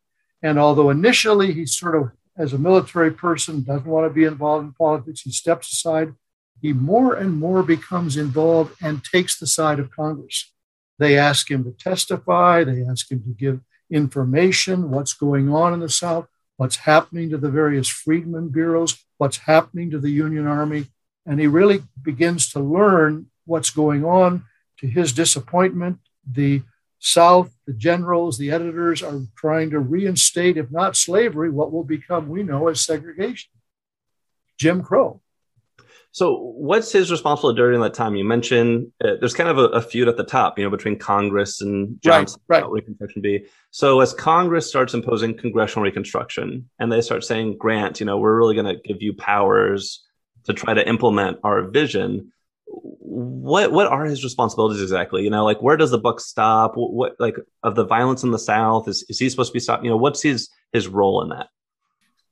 And 0.43 0.59
although 0.59 0.91
initially 0.91 1.53
he 1.53 1.65
sort 1.65 1.97
of, 1.97 2.11
as 2.39 2.53
a 2.53 2.59
military 2.59 3.11
person, 3.11 3.63
doesn't 3.63 3.87
want 3.87 4.07
to 4.07 4.15
be 4.15 4.25
involved 4.25 4.65
in 4.65 4.73
politics, 4.73 5.23
he 5.23 5.31
steps 5.31 5.73
aside, 5.73 6.15
he 6.61 6.73
more 6.73 7.15
and 7.15 7.39
more 7.39 7.63
becomes 7.63 8.17
involved 8.17 8.75
and 8.83 9.05
takes 9.05 9.39
the 9.39 9.47
side 9.47 9.79
of 9.79 9.91
Congress. 9.91 10.53
They 10.99 11.19
ask 11.19 11.51
him 11.51 11.65
to 11.65 11.73
testify, 11.73 12.65
they 12.65 12.83
ask 12.83 13.11
him 13.11 13.23
to 13.23 13.31
give 13.31 13.61
information, 13.91 14.91
what's 14.91 15.13
going 15.13 15.53
on 15.53 15.75
in 15.75 15.81
the 15.81 15.89
South, 15.89 16.27
what's 16.57 16.77
happening 16.77 17.31
to 17.31 17.39
the 17.39 17.51
various 17.51 17.89
freedmen 17.89 18.49
bureaus, 18.49 19.05
what's 19.19 19.39
happening 19.39 19.91
to 19.91 19.99
the 19.99 20.11
Union 20.11 20.47
Army. 20.47 20.87
And 21.27 21.41
he 21.41 21.47
really 21.47 21.83
begins 22.01 22.49
to 22.51 22.61
learn 22.61 23.27
what's 23.45 23.71
going 23.71 24.05
on. 24.05 24.45
To 24.81 24.87
his 24.87 25.13
disappointment, 25.13 25.99
the 26.31 26.63
South, 26.99 27.51
the 27.67 27.73
generals, 27.73 28.39
the 28.39 28.51
editors 28.51 29.03
are 29.03 29.21
trying 29.37 29.71
to 29.71 29.79
reinstate, 29.79 30.57
if 30.57 30.71
not 30.71 30.97
slavery, 30.97 31.51
what 31.51 31.73
will 31.73 31.85
become, 31.85 32.29
we 32.29 32.43
know, 32.43 32.69
as 32.69 32.81
segregation, 32.81 33.51
Jim 34.59 34.83
Crow. 34.83 35.21
So, 36.17 36.35
what's 36.39 36.91
his 36.91 37.11
responsibility 37.11 37.59
during 37.59 37.79
that 37.83 37.93
time? 37.93 38.17
You 38.17 38.25
mentioned 38.25 38.91
uh, 39.05 39.17
there's 39.21 39.35
kind 39.35 39.51
of 39.51 39.59
a, 39.59 39.65
a, 39.65 39.83
feud 39.83 40.09
at 40.09 40.17
the 40.17 40.25
top, 40.25 40.59
you 40.59 40.65
know, 40.65 40.71
between 40.71 40.99
Congress 40.99 41.61
and 41.61 42.01
Johnson 42.03 42.41
right, 42.49 42.63
right. 42.63 42.71
Reconstruction 42.71 43.21
B. 43.21 43.45
So, 43.71 44.01
as 44.01 44.15
Congress 44.15 44.67
starts 44.67 44.95
imposing 44.95 45.37
congressional 45.37 45.85
Reconstruction 45.85 46.71
and 46.79 46.91
they 46.91 47.03
start 47.03 47.23
saying, 47.23 47.59
Grant, 47.59 48.01
you 48.01 48.07
know, 48.07 48.17
we're 48.17 48.35
really 48.35 48.55
going 48.55 48.75
to 48.75 48.81
give 48.81 49.03
you 49.03 49.13
powers 49.13 50.07
to 50.45 50.55
try 50.55 50.73
to 50.73 50.89
implement 50.89 51.37
our 51.45 51.69
vision 51.69 52.33
what 52.67 53.73
what 53.73 53.87
are 53.87 54.05
his 54.05 54.25
responsibilities 54.25 54.83
exactly? 54.83 55.23
You 55.23 55.31
know, 55.31 55.45
like 55.45 55.63
where 55.63 55.77
does 55.77 55.91
the 55.91 55.99
buck 55.99 56.21
stop? 56.21 56.77
What, 56.77 56.93
what 56.93 57.17
like 57.19 57.37
of 57.63 57.75
the 57.75 57.85
violence 57.85 58.23
in 58.23 58.31
the 58.31 58.39
South 58.39 58.89
is 58.89 59.05
is 59.09 59.19
he 59.19 59.31
supposed 59.31 59.51
to 59.51 59.55
be 59.55 59.61
stopped? 59.61 59.85
You 59.85 59.91
know, 59.91 59.97
what's 59.97 60.23
his 60.23 60.51
his 60.73 60.89
role 60.89 61.23
in 61.23 61.31
that? 61.31 61.49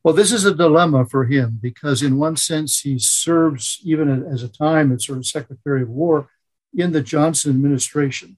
Well, 0.03 0.15
this 0.15 0.33
is 0.33 0.45
a 0.45 0.55
dilemma 0.55 1.07
for 1.07 1.25
him 1.25 1.59
because, 1.63 2.03
in 2.03 2.19
one 2.19 2.37
sense, 2.37 2.81
he 2.81 2.99
serves 2.99 3.81
even 3.85 4.27
as 4.31 4.43
a 4.43 4.49
time 4.49 4.93
as 4.93 5.07
sort 5.07 5.17
of 5.17 5.27
Secretary 5.27 5.81
of 5.81 5.89
War 5.89 6.29
in 6.75 6.93
the 6.93 7.01
Johnson 7.01 7.53
administration. 7.53 8.37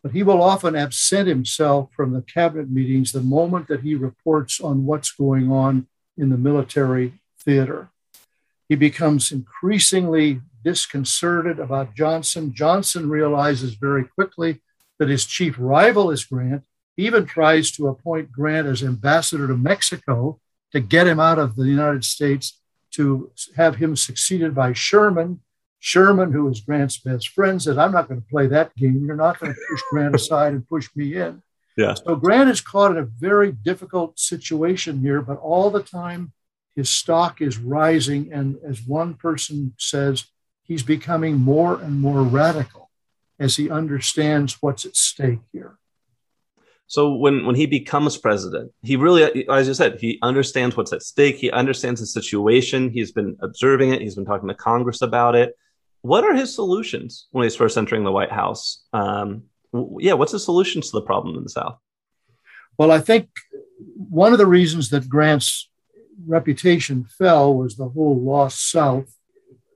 But 0.00 0.12
he 0.12 0.22
will 0.22 0.40
often 0.40 0.76
absent 0.76 1.26
himself 1.26 1.90
from 1.96 2.12
the 2.12 2.22
cabinet 2.22 2.70
meetings 2.70 3.10
the 3.10 3.20
moment 3.20 3.66
that 3.66 3.80
he 3.80 3.96
reports 3.96 4.60
on 4.60 4.86
what's 4.86 5.10
going 5.10 5.50
on 5.50 5.88
in 6.16 6.30
the 6.30 6.38
military 6.38 7.14
theater. 7.40 7.88
He 8.68 8.76
becomes 8.76 9.32
increasingly 9.32 10.40
disconcerted 10.68 11.58
about 11.58 11.94
Johnson. 11.94 12.52
Johnson 12.52 13.08
realizes 13.08 13.72
very 13.72 14.04
quickly 14.04 14.60
that 14.98 15.08
his 15.08 15.24
chief 15.24 15.54
rival 15.58 16.10
is 16.10 16.26
Grant. 16.26 16.62
He 16.94 17.06
even 17.06 17.24
tries 17.24 17.70
to 17.70 17.88
appoint 17.88 18.30
Grant 18.30 18.66
as 18.68 18.82
ambassador 18.82 19.46
to 19.46 19.56
Mexico 19.56 20.38
to 20.72 20.80
get 20.80 21.06
him 21.06 21.20
out 21.20 21.38
of 21.38 21.56
the 21.56 21.64
United 21.64 22.04
States 22.04 22.60
to 22.90 23.30
have 23.56 23.76
him 23.76 23.96
succeeded 23.96 24.54
by 24.54 24.74
Sherman. 24.74 25.40
Sherman, 25.78 26.32
who 26.32 26.46
is 26.50 26.60
Grant's 26.60 26.98
best 26.98 27.30
friend, 27.30 27.62
says, 27.62 27.78
I'm 27.78 27.92
not 27.92 28.06
going 28.08 28.20
to 28.20 28.28
play 28.28 28.46
that 28.48 28.76
game. 28.76 29.06
You're 29.06 29.16
not 29.16 29.40
going 29.40 29.54
to 29.54 29.60
push 29.70 29.80
Grant 29.90 30.14
aside 30.14 30.52
and 30.52 30.68
push 30.68 30.90
me 30.94 31.16
in. 31.16 31.42
Yeah. 31.78 31.94
So 31.94 32.14
Grant 32.14 32.50
is 32.50 32.60
caught 32.60 32.90
in 32.90 32.98
a 32.98 33.04
very 33.04 33.52
difficult 33.52 34.18
situation 34.18 35.00
here, 35.00 35.22
but 35.22 35.38
all 35.38 35.70
the 35.70 35.82
time 35.82 36.32
his 36.76 36.90
stock 36.90 37.40
is 37.40 37.56
rising. 37.56 38.32
And 38.34 38.58
as 38.68 38.82
one 38.82 39.14
person 39.14 39.72
says, 39.78 40.26
he's 40.68 40.82
becoming 40.82 41.36
more 41.36 41.80
and 41.80 42.00
more 42.00 42.22
radical 42.22 42.90
as 43.40 43.56
he 43.56 43.70
understands 43.70 44.58
what's 44.60 44.84
at 44.84 44.94
stake 44.94 45.40
here. 45.52 45.78
So 46.86 47.14
when 47.14 47.44
when 47.44 47.54
he 47.54 47.66
becomes 47.66 48.16
president, 48.16 48.72
he 48.82 48.96
really, 48.96 49.46
as 49.48 49.68
you 49.68 49.74
said, 49.74 50.00
he 50.00 50.18
understands 50.22 50.76
what's 50.76 50.92
at 50.92 51.02
stake. 51.02 51.36
He 51.36 51.50
understands 51.50 52.00
the 52.00 52.06
situation. 52.06 52.90
He's 52.90 53.12
been 53.12 53.36
observing 53.40 53.92
it. 53.92 54.00
He's 54.00 54.14
been 54.14 54.24
talking 54.24 54.48
to 54.48 54.54
Congress 54.54 55.02
about 55.02 55.34
it. 55.34 55.54
What 56.00 56.24
are 56.24 56.34
his 56.34 56.54
solutions 56.54 57.26
when 57.30 57.42
he's 57.42 57.56
first 57.56 57.76
entering 57.76 58.04
the 58.04 58.12
White 58.12 58.32
House? 58.32 58.84
Um, 58.92 59.44
yeah, 59.98 60.14
what's 60.14 60.32
the 60.32 60.38
solutions 60.38 60.90
to 60.90 60.98
the 60.98 61.06
problem 61.06 61.36
in 61.36 61.42
the 61.42 61.50
South? 61.50 61.78
Well, 62.78 62.90
I 62.90 63.00
think 63.00 63.28
one 63.96 64.32
of 64.32 64.38
the 64.38 64.46
reasons 64.46 64.88
that 64.90 65.08
Grant's 65.08 65.68
reputation 66.26 67.04
fell 67.04 67.54
was 67.54 67.76
the 67.76 67.88
whole 67.88 68.18
lost 68.18 68.70
South 68.70 69.12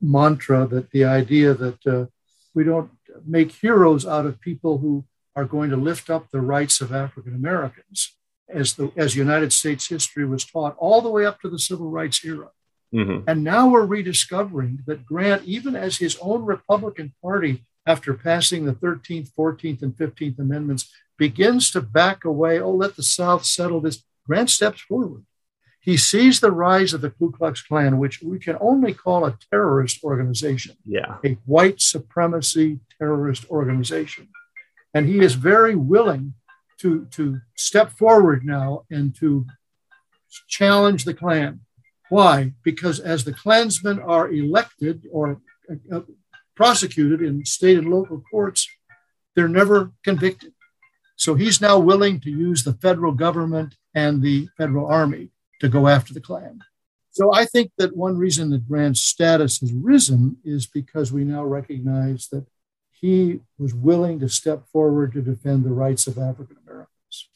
mantra 0.03 0.67
that 0.67 0.91
the 0.91 1.05
idea 1.05 1.55
that 1.55 1.87
uh, 1.87 2.07
we 2.55 2.65
don't 2.65 2.91
make 3.25 3.53
heroes 3.53 4.05
out 4.05 4.27
of 4.27 4.41
people 4.41 4.79
who 4.79 5.05
are 5.35 5.45
going 5.45 5.71
to 5.71 5.77
lift 5.77 6.11
up 6.11 6.31
the 6.31 6.41
rights 6.41 6.81
of 6.81 6.93
African 6.93 7.35
Americans 7.35 8.15
as 8.49 8.75
the 8.75 8.93
as 8.97 9.17
United 9.17 9.53
States 9.53 9.89
history 9.89 10.27
was 10.27 10.45
taught 10.45 10.77
all 10.79 11.01
the 11.01 11.09
way 11.09 11.25
up 11.25 11.41
to 11.41 11.49
the 11.49 11.59
civil 11.59 11.89
rights 11.89 12.25
era. 12.25 12.51
Mm-hmm. 12.95 13.29
And 13.29 13.43
now 13.43 13.69
we're 13.69 13.87
rediscovering 13.87 14.81
that 14.87 15.07
Grant, 15.07 15.45
even 15.45 15.75
as 15.75 15.97
his 15.97 16.19
own 16.21 16.45
Republican 16.45 17.15
Party, 17.23 17.65
after 17.87 18.13
passing 18.13 18.67
the 18.67 18.75
13th, 18.75 19.31
14th, 19.33 19.83
and 19.83 19.97
15th 19.97 20.39
Amendments, 20.39 20.93
begins 21.17 21.71
to 21.71 21.81
back 21.81 22.25
away. 22.25 22.61
Oh, 22.61 22.71
let 22.71 22.97
the 22.97 23.03
South 23.03 23.45
settle 23.47 23.81
this. 23.81 24.05
Grant 24.27 24.51
steps 24.51 24.83
forward. 24.83 25.25
He 25.83 25.97
sees 25.97 26.39
the 26.39 26.53
rise 26.53 26.95
of 26.95 27.01
the 27.01 27.11
Ku 27.11 27.33
Klux 27.33 27.61
Klan, 27.61 27.99
which 27.99 28.23
we 28.23 28.39
can 28.39 28.57
only 28.61 28.95
call 28.95 29.25
a 29.25 29.37
terrorist 29.51 30.05
organization. 30.05 30.77
Yeah. 30.87 31.17
A 31.25 31.33
white 31.45 31.81
supremacy 31.81 32.79
terrorist 33.01 33.51
organization. 33.51 34.29
And 34.95 35.09
he 35.09 35.19
is 35.19 35.35
very 35.35 35.75
willing 35.75 36.35
to, 36.79 37.07
to 37.13 37.41
step 37.57 37.91
forward 37.91 38.45
now 38.45 38.85
and 38.93 39.13
to 39.17 39.45
challenge 40.47 41.05
the 41.05 41.15
Klan. 41.15 41.61
Why? 42.11 42.53
Because 42.63 43.01
as 43.01 43.25
the 43.25 43.33
Klansmen 43.33 43.99
are 43.99 44.31
elected 44.31 45.09
or 45.11 45.41
uh, 45.91 46.01
prosecuted 46.55 47.23
in 47.23 47.45
state 47.45 47.79
and 47.79 47.91
local 47.91 48.23
courts, 48.31 48.69
they're 49.35 49.49
never 49.49 49.91
convicted. 50.05 50.53
So 51.17 51.35
he's 51.35 51.61
now 51.61 51.81
willing 51.81 52.21
to 52.21 52.31
use 52.31 52.63
the 52.63 52.75
federal 52.75 53.13
government 53.13 53.75
and 53.97 54.23
the 54.23 54.49
federal 54.57 54.87
army 54.87 55.31
to 55.63 55.69
go 55.69 55.87
after 55.87 56.13
the 56.13 56.21
Klan. 56.21 56.61
So 57.13 57.33
I 57.33 57.45
think 57.45 57.71
that 57.79 57.97
one 57.97 58.19
reason 58.19 58.51
that 58.51 58.67
Grant's 58.67 59.01
status 59.01 59.61
has 59.61 59.73
risen 59.73 60.39
is 60.45 60.67
because 60.67 61.13
we 61.13 61.23
now 61.23 61.45
recognize 61.45 62.27
that 62.33 62.45
he 62.91 63.39
was 63.59 63.73
willing 63.73 64.19
to 64.21 64.29
step 64.29 64.67
forward 64.73 65.13
to 65.13 65.23
defend 65.23 65.63
the 65.63 65.71
rights 65.71 66.09
of 66.09 66.19
African 66.19 66.57
Americans. 66.67 67.29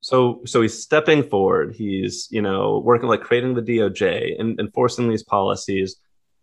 So, 0.00 0.40
so 0.46 0.62
he's 0.62 0.82
stepping 0.82 1.22
forward. 1.22 1.76
He's, 1.76 2.26
you 2.32 2.42
know, 2.42 2.80
working 2.84 3.08
like 3.08 3.20
creating 3.20 3.54
the 3.54 3.62
DOJ 3.62 4.40
and 4.40 4.58
enforcing 4.58 5.08
these 5.08 5.22
policies. 5.22 5.96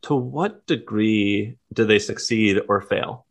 To 0.04 0.16
what 0.16 0.66
degree 0.66 1.58
do 1.74 1.84
they 1.84 2.00
succeed 2.00 2.62
or 2.70 2.80
fail? 2.80 3.26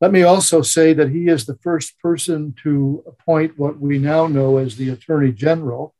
Let 0.00 0.12
me 0.12 0.22
also 0.22 0.62
say 0.62 0.92
that 0.92 1.10
he 1.10 1.26
is 1.26 1.44
the 1.44 1.56
first 1.56 1.98
person 1.98 2.54
to 2.62 3.02
appoint 3.04 3.58
what 3.58 3.80
we 3.80 3.98
now 3.98 4.28
know 4.28 4.58
as 4.58 4.76
the 4.76 4.90
Attorney 4.90 5.32
General. 5.32 5.92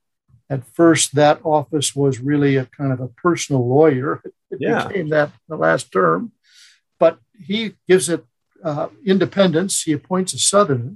At 0.51 0.67
first, 0.67 1.15
that 1.15 1.41
office 1.43 1.97
was 1.97 2.21
really 2.21 2.57
a 2.57 2.67
kind 2.67 2.93
of 2.93 3.01
a 3.01 3.09
personal 3.09 3.67
lawyer. 3.69 4.23
It 4.51 4.61
yeah. 4.61 4.87
became 4.87 5.09
that 5.09 5.33
the 5.49 5.57
last 5.57 5.91
term 5.91 6.31
but 6.99 7.19
he 7.39 7.75
gives 7.87 8.09
it 8.09 8.25
uh, 8.63 8.89
independence. 9.05 9.83
He 9.83 9.93
appoints 9.93 10.33
a 10.33 10.39
Southerner. 10.39 10.95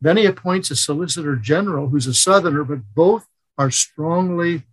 Then 0.00 0.16
he 0.16 0.26
appoints 0.26 0.70
a 0.70 0.76
Solicitor 0.76 1.36
General 1.36 1.88
who's 1.88 2.06
a 2.06 2.14
Southerner, 2.14 2.64
but 2.64 2.80
both 2.94 3.26
are 3.58 3.70
strongly 3.70 4.64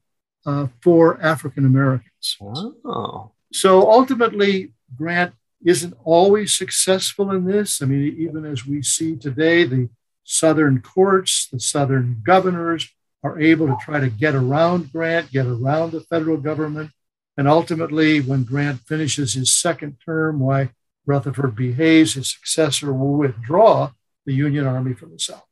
uh, 0.46 0.68
for 0.82 1.22
African 1.22 1.66
Americans. 1.66 2.38
Oh. 2.86 3.32
So 3.54 3.90
ultimately, 3.90 4.74
Grant 4.96 5.34
isn't 5.66 5.94
always 6.04 6.54
successful 6.54 7.32
in 7.32 7.46
this. 7.46 7.82
I 7.82 7.86
mean, 7.86 8.16
even 8.20 8.46
as 8.46 8.66
we 8.66 8.82
see 8.82 9.16
today, 9.16 9.64
the 9.64 9.90
Southern 10.24 10.82
courts, 10.82 11.48
the 11.52 11.60
Southern 11.60 12.22
governors 12.26 12.90
are 13.24 13.40
able 13.40 13.68
to 13.68 13.78
try 13.82 14.00
to 14.00 14.10
get 14.10 14.36
around 14.36 14.92
Grant, 14.92 15.32
get 15.32 15.46
around 15.46 15.92
the 15.92 16.02
federal 16.02 16.38
government. 16.38 16.92
And 17.38 17.48
ultimately, 17.48 18.22
when 18.22 18.44
Grant 18.44 18.82
finishes 18.82 19.34
his 19.34 19.54
second 19.54 19.98
term, 20.06 20.40
why 20.40 20.72
Rutherford 21.06 21.56
B. 21.56 21.72
Hayes, 21.74 22.14
his 22.14 22.30
successor, 22.30 22.94
will 22.94 23.18
withdraw 23.18 23.92
the 24.26 24.34
Union 24.34 24.66
Army 24.66 24.94
from 24.94 25.12
the 25.12 25.20
South. 25.20 25.44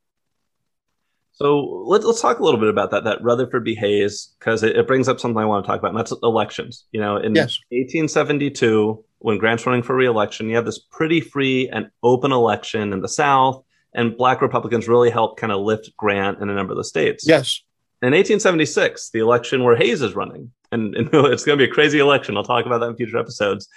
So 1.32 1.84
let, 1.86 2.04
us 2.06 2.22
talk 2.22 2.40
a 2.40 2.44
little 2.44 2.60
bit 2.60 2.70
about 2.70 2.92
that, 2.92 3.04
that 3.04 3.22
Rutherford 3.22 3.66
B. 3.66 3.76
Hayes, 3.76 4.36
because 4.40 4.64
it, 4.64 4.78
it, 4.78 4.88
brings 4.88 5.10
up 5.10 5.20
something 5.20 5.38
I 5.38 5.46
want 5.46 5.66
to 5.66 5.68
talk 5.68 5.80
about, 5.80 5.90
and 5.90 6.00
that's 6.00 6.14
elections. 6.24 6.86
You 6.94 7.02
know, 7.02 7.18
in 7.18 7.36
yes. 7.36 7.60
1872, 7.72 9.04
when 9.20 9.38
Grant's 9.38 9.66
running 9.66 9.84
for 9.84 9.96
reelection, 9.96 10.50
you 10.50 10.56
have 10.56 10.66
this 10.66 10.80
pretty 10.80 11.20
free 11.20 11.68
and 11.68 11.90
open 12.04 12.32
election 12.32 12.94
in 12.94 13.02
the 13.02 13.10
South, 13.10 13.65
and 13.96 14.18
Black 14.18 14.42
Republicans 14.42 14.88
really 14.88 15.10
helped 15.10 15.40
kind 15.40 15.52
of 15.52 15.62
lift 15.62 15.96
Grant 15.98 16.40
in 16.42 16.50
a 16.50 16.56
number 16.56 16.74
of 16.74 16.78
the 16.78 16.84
states. 16.84 17.26
Yes. 17.28 17.62
In 18.02 18.12
1876, 18.12 19.10
the 19.12 19.20
election 19.20 19.64
where 19.64 19.76
Hayes 19.76 20.02
is 20.02 20.16
running, 20.16 20.52
and, 20.72 20.96
and 20.96 21.10
it's 21.14 21.46
going 21.46 21.58
to 21.58 21.66
be 21.66 21.70
a 21.70 21.74
crazy 21.74 22.00
election. 22.00 22.38
I'll 22.38 22.44
talk 22.44 22.66
about 22.66 22.80
that 22.80 22.90
in 22.90 22.96
future 22.96 23.18
episodes. 23.18 23.68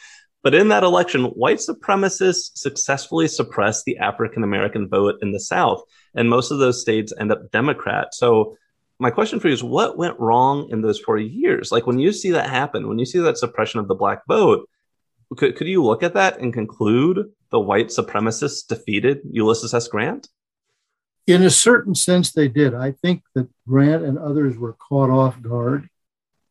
But 0.42 0.54
in 0.54 0.68
that 0.68 0.84
election, 0.84 1.24
white 1.24 1.58
supremacists 1.58 2.56
successfully 2.56 3.26
suppressed 3.26 3.84
the 3.84 3.98
African 3.98 4.44
American 4.44 4.88
vote 4.88 5.16
in 5.22 5.32
the 5.32 5.40
South, 5.40 5.82
and 6.14 6.28
most 6.28 6.50
of 6.50 6.58
those 6.58 6.80
states 6.80 7.12
end 7.18 7.32
up 7.32 7.50
Democrat. 7.50 8.14
So, 8.14 8.56
my 9.00 9.10
question 9.10 9.38
for 9.38 9.46
you 9.46 9.54
is 9.54 9.62
what 9.62 9.96
went 9.96 10.18
wrong 10.18 10.68
in 10.70 10.82
those 10.82 10.98
four 10.98 11.18
years? 11.18 11.70
Like, 11.70 11.86
when 11.86 12.00
you 12.00 12.12
see 12.12 12.32
that 12.32 12.50
happen, 12.50 12.88
when 12.88 12.98
you 12.98 13.06
see 13.06 13.20
that 13.20 13.38
suppression 13.38 13.78
of 13.78 13.86
the 13.86 13.94
black 13.94 14.26
vote, 14.26 14.68
could, 15.36 15.56
could 15.56 15.66
you 15.66 15.84
look 15.84 16.02
at 16.02 16.14
that 16.14 16.40
and 16.40 16.52
conclude 16.52 17.30
the 17.50 17.60
white 17.60 17.88
supremacists 17.88 18.66
defeated 18.66 19.20
Ulysses 19.30 19.74
S. 19.74 19.88
Grant? 19.88 20.28
In 21.26 21.42
a 21.42 21.50
certain 21.50 21.94
sense, 21.94 22.32
they 22.32 22.48
did. 22.48 22.74
I 22.74 22.92
think 22.92 23.22
that 23.34 23.48
Grant 23.66 24.04
and 24.04 24.18
others 24.18 24.56
were 24.56 24.72
caught 24.72 25.10
off 25.10 25.42
guard 25.42 25.88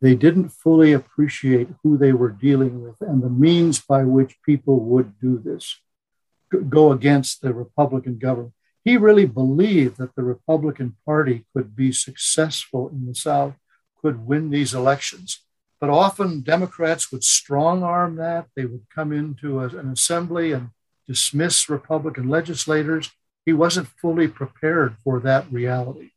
they 0.01 0.15
didn't 0.15 0.49
fully 0.49 0.93
appreciate 0.93 1.69
who 1.81 1.97
they 1.97 2.13
were 2.13 2.29
dealing 2.29 2.83
with 2.83 3.01
and 3.01 3.21
the 3.21 3.29
means 3.29 3.79
by 3.81 4.03
which 4.03 4.41
people 4.43 4.79
would 4.79 5.19
do 5.19 5.39
this, 5.39 5.79
go 6.69 6.91
against 6.91 7.41
the 7.41 7.53
Republican 7.53 8.19
government. 8.19 8.53
He 8.83 8.95
really 8.95 9.25
believed 9.25 9.97
that 9.97 10.15
the 10.15 10.23
Republican 10.23 10.95
Party 11.05 11.45
could 11.53 11.75
be 11.75 11.91
successful 11.91 12.89
in 12.89 13.07
the 13.07 13.15
South, 13.15 13.55
could 14.01 14.25
win 14.27 14.49
these 14.51 14.73
elections. 14.73 15.43
But 15.79 15.89
often 15.89 16.41
Democrats 16.41 17.11
would 17.11 17.23
strong 17.23 17.83
arm 17.83 18.15
that. 18.15 18.47
They 18.55 18.65
would 18.65 18.85
come 18.93 19.11
into 19.11 19.59
a, 19.59 19.67
an 19.67 19.91
assembly 19.91 20.51
and 20.51 20.69
dismiss 21.07 21.69
Republican 21.69 22.27
legislators. 22.29 23.11
He 23.45 23.53
wasn't 23.53 23.87
fully 23.87 24.27
prepared 24.27 24.97
for 25.03 25.19
that 25.21 25.51
reality. 25.51 26.11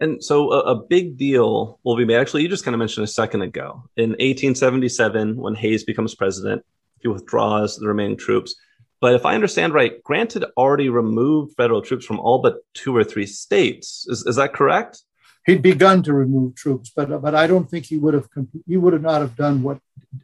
And 0.00 0.22
so 0.22 0.52
a, 0.52 0.60
a, 0.60 0.74
big 0.74 1.16
deal 1.16 1.78
will 1.84 1.96
be 1.96 2.04
made. 2.04 2.16
Actually, 2.16 2.42
you 2.42 2.48
just 2.48 2.64
kind 2.64 2.74
of 2.74 2.78
mentioned 2.78 3.04
a 3.04 3.08
second 3.08 3.42
ago. 3.42 3.84
In 3.96 4.10
1877, 4.10 5.36
when 5.36 5.54
Hayes 5.54 5.84
becomes 5.84 6.14
president, 6.14 6.64
he 7.00 7.08
withdraws 7.08 7.76
the 7.76 7.88
remaining 7.88 8.16
troops. 8.16 8.56
But 9.00 9.14
if 9.14 9.24
I 9.24 9.34
understand 9.34 9.72
right, 9.72 10.02
Grant 10.02 10.32
had 10.32 10.46
already 10.56 10.88
removed 10.88 11.56
federal 11.56 11.82
troops 11.82 12.04
from 12.04 12.18
all 12.18 12.40
but 12.40 12.56
two 12.74 12.96
or 12.96 13.04
three 13.04 13.26
states. 13.26 14.06
Is, 14.08 14.26
is 14.26 14.36
that 14.36 14.52
correct? 14.54 15.02
He'd 15.46 15.62
begun 15.62 16.02
to 16.04 16.12
remove 16.12 16.54
troops, 16.54 16.90
but 16.94 17.20
but 17.20 17.34
I 17.34 17.46
don't 17.46 17.68
think 17.70 17.86
he 17.86 17.98
would 17.98 18.14
have 18.14 18.28
he 18.66 18.76
would 18.76 18.92
have 18.92 19.02
not 19.02 19.20
have 19.20 19.36
done 19.36 19.62
what 19.62 19.78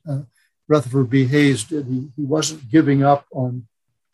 uh, 0.09 0.23
Rutherford 0.67 1.11
B. 1.11 1.27
Hayes 1.27 1.65
did. 1.65 1.87
He, 1.87 2.09
he 2.17 2.25
wasn't 2.25 2.71
giving 2.71 3.03
up 3.03 3.27
on 3.33 3.67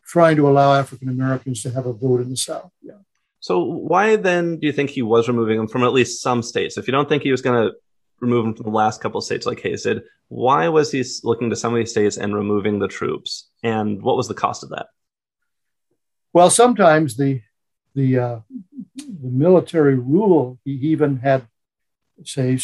trying 0.05 0.35
to 0.37 0.49
allow 0.49 0.73
African 0.73 1.09
Americans 1.09 1.61
to 1.63 1.71
have 1.71 1.85
a 1.85 1.93
vote 1.93 2.21
in 2.21 2.29
the 2.29 2.37
South. 2.37 2.71
Yeah. 2.81 2.93
So 3.39 3.63
why 3.63 4.15
then 4.15 4.59
do 4.59 4.67
you 4.67 4.73
think 4.73 4.89
he 4.89 5.01
was 5.01 5.27
removing 5.27 5.57
them 5.57 5.67
from 5.67 5.83
at 5.83 5.93
least 5.93 6.21
some 6.21 6.41
states? 6.41 6.77
If 6.77 6.87
you 6.87 6.91
don't 6.91 7.07
think 7.07 7.23
he 7.23 7.31
was 7.31 7.41
going 7.41 7.69
to 7.69 7.75
remove 8.19 8.45
them 8.45 8.55
from 8.55 8.65
the 8.65 8.77
last 8.77 8.99
couple 8.99 9.19
of 9.19 9.23
states 9.23 9.45
like 9.45 9.61
Hayes 9.61 9.83
did, 9.83 10.01
why 10.27 10.67
was 10.67 10.91
he 10.91 11.03
looking 11.23 11.49
to 11.49 11.55
some 11.55 11.73
of 11.73 11.77
these 11.77 11.91
states 11.91 12.17
and 12.17 12.35
removing 12.35 12.79
the 12.79 12.87
troops? 12.87 13.49
And 13.63 14.01
what 14.01 14.17
was 14.17 14.27
the 14.27 14.33
cost 14.33 14.63
of 14.63 14.69
that? 14.69 14.87
Well, 16.33 16.49
sometimes 16.49 17.15
the 17.15 17.41
the, 17.95 18.19
uh, 18.19 18.39
the 19.07 19.29
military 19.29 19.95
rule. 19.95 20.59
He 20.65 20.71
even 20.71 21.17
had, 21.17 21.47
say, 22.23 22.59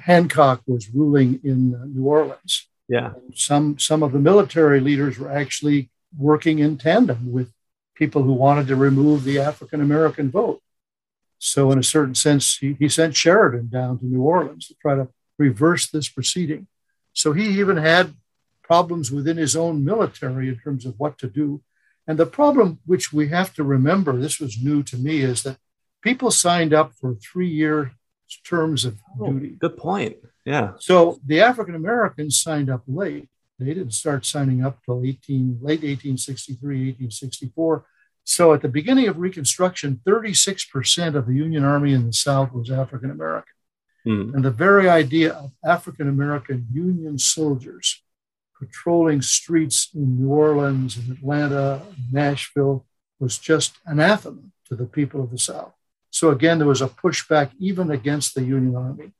Hancock 0.00 0.62
was 0.66 0.90
ruling 0.90 1.40
in 1.44 1.74
uh, 1.74 1.84
New 1.84 2.06
Orleans. 2.06 2.68
Yeah. 2.88 3.12
Some 3.34 3.78
some 3.78 4.02
of 4.02 4.12
the 4.12 4.18
military 4.18 4.80
leaders 4.80 5.18
were 5.18 5.30
actually 5.30 5.90
working 6.16 6.60
in 6.60 6.78
tandem 6.78 7.32
with 7.32 7.52
people 7.94 8.22
who 8.22 8.32
wanted 8.32 8.68
to 8.68 8.76
remove 8.76 9.24
the 9.24 9.40
African 9.40 9.80
American 9.80 10.30
vote. 10.30 10.62
So, 11.38 11.70
in 11.70 11.78
a 11.78 11.82
certain 11.82 12.14
sense, 12.14 12.56
he, 12.56 12.74
he 12.78 12.88
sent 12.88 13.16
Sheridan 13.16 13.68
down 13.68 13.98
to 13.98 14.06
New 14.06 14.22
Orleans 14.22 14.68
to 14.68 14.74
try 14.80 14.94
to 14.94 15.08
reverse 15.38 15.86
this 15.86 16.08
proceeding. 16.08 16.66
So, 17.12 17.32
he 17.32 17.58
even 17.58 17.76
had 17.76 18.14
problems 18.62 19.10
within 19.10 19.36
his 19.36 19.54
own 19.54 19.84
military 19.84 20.48
in 20.48 20.58
terms 20.58 20.86
of 20.86 20.94
what 20.98 21.18
to 21.18 21.28
do. 21.28 21.62
And 22.06 22.18
the 22.18 22.26
problem, 22.26 22.78
which 22.86 23.12
we 23.12 23.28
have 23.28 23.52
to 23.54 23.64
remember, 23.64 24.16
this 24.16 24.40
was 24.40 24.62
new 24.62 24.82
to 24.84 24.96
me, 24.96 25.20
is 25.20 25.42
that 25.42 25.58
people 26.06 26.30
signed 26.30 26.72
up 26.72 26.92
for 26.94 27.14
three 27.14 27.48
year 27.48 27.92
terms 28.44 28.84
of 28.84 28.98
oh, 29.20 29.32
duty. 29.32 29.56
Good 29.58 29.76
point. 29.76 30.16
Yeah. 30.44 30.72
So 30.78 31.18
the 31.26 31.40
African 31.40 31.74
Americans 31.74 32.40
signed 32.40 32.70
up 32.70 32.82
late. 32.86 33.28
They 33.58 33.66
didn't 33.66 33.92
start 33.92 34.24
signing 34.24 34.64
up 34.64 34.84
till 34.84 35.02
18, 35.04 35.58
late 35.60 35.82
1863, 35.82 36.58
1864. 36.58 37.86
So 38.22 38.52
at 38.52 38.62
the 38.62 38.68
beginning 38.68 39.08
of 39.08 39.18
Reconstruction, 39.18 40.00
36% 40.06 41.14
of 41.14 41.26
the 41.26 41.34
Union 41.34 41.64
Army 41.64 41.92
in 41.92 42.06
the 42.06 42.12
South 42.12 42.52
was 42.52 42.70
African 42.70 43.10
American. 43.10 43.54
Mm. 44.06 44.34
And 44.34 44.44
the 44.44 44.50
very 44.50 44.88
idea 44.88 45.32
of 45.32 45.52
African 45.64 46.08
American 46.08 46.66
Union 46.72 47.18
soldiers 47.18 48.02
patrolling 48.58 49.22
streets 49.22 49.90
in 49.94 50.18
New 50.20 50.28
Orleans 50.28 50.96
and 50.96 51.16
Atlanta, 51.16 51.82
Nashville 52.12 52.86
was 53.18 53.38
just 53.38 53.78
anathema 53.84 54.42
to 54.68 54.74
the 54.74 54.86
people 54.86 55.22
of 55.22 55.30
the 55.30 55.38
South. 55.38 55.75
So 56.16 56.30
again, 56.30 56.56
there 56.56 56.66
was 56.66 56.80
a 56.80 56.88
pushback 56.88 57.50
even 57.58 57.90
against 57.90 58.34
the 58.34 58.42
Union 58.42 58.74
Army. 58.74 59.12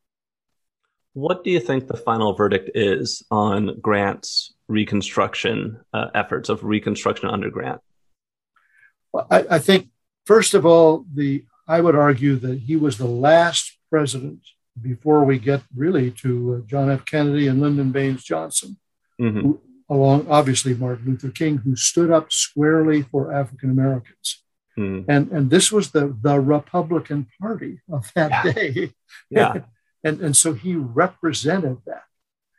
What 1.13 1.45
do 1.45 1.51
you 1.51 1.61
think 1.61 1.89
the 1.89 1.97
final 1.99 2.33
verdict 2.33 2.71
is 2.75 3.23
on 3.31 3.79
Grant's 3.81 4.55
Reconstruction 4.67 5.79
uh, 5.93 6.07
efforts 6.15 6.49
of 6.49 6.65
Reconstruction 6.65 7.29
under 7.29 7.51
Grant? 7.51 7.83
I, 9.31 9.45
I 9.51 9.59
think, 9.59 9.91
first 10.25 10.55
of 10.55 10.65
all, 10.65 11.05
the 11.13 11.45
I 11.69 11.83
would 11.83 11.97
argue 11.97 12.37
that 12.37 12.61
he 12.61 12.77
was 12.77 12.97
the 12.97 13.05
last 13.29 13.77
president 13.91 14.41
before 14.81 15.23
we 15.27 15.39
get 15.39 15.61
really 15.77 16.11
to 16.23 16.31
uh, 16.55 16.67
John 16.67 16.91
F. 16.91 17.05
Kennedy 17.05 17.47
and 17.47 17.61
Lyndon 17.61 17.93
Baines 17.93 18.25
Johnson, 18.25 18.79
mm-hmm. 19.21 19.41
who, 19.43 19.61
along 19.91 20.29
obviously 20.31 20.73
Martin 20.73 21.05
Luther 21.05 21.29
King, 21.29 21.59
who 21.59 21.77
stood 21.77 22.11
up 22.11 22.33
squarely 22.33 23.03
for 23.03 23.35
African 23.35 23.71
Americans. 23.71 24.46
Mm. 24.79 25.05
And, 25.09 25.31
and 25.31 25.51
this 25.51 25.73
was 25.73 25.91
the, 25.91 26.17
the 26.21 26.39
Republican 26.39 27.29
Party 27.41 27.81
of 27.91 28.11
that 28.15 28.31
yeah. 28.31 28.53
day. 28.53 28.93
Yeah. 29.31 29.61
and, 30.05 30.21
and 30.21 30.37
so 30.37 30.53
he 30.53 30.75
represented 30.75 31.79
that. 31.87 32.03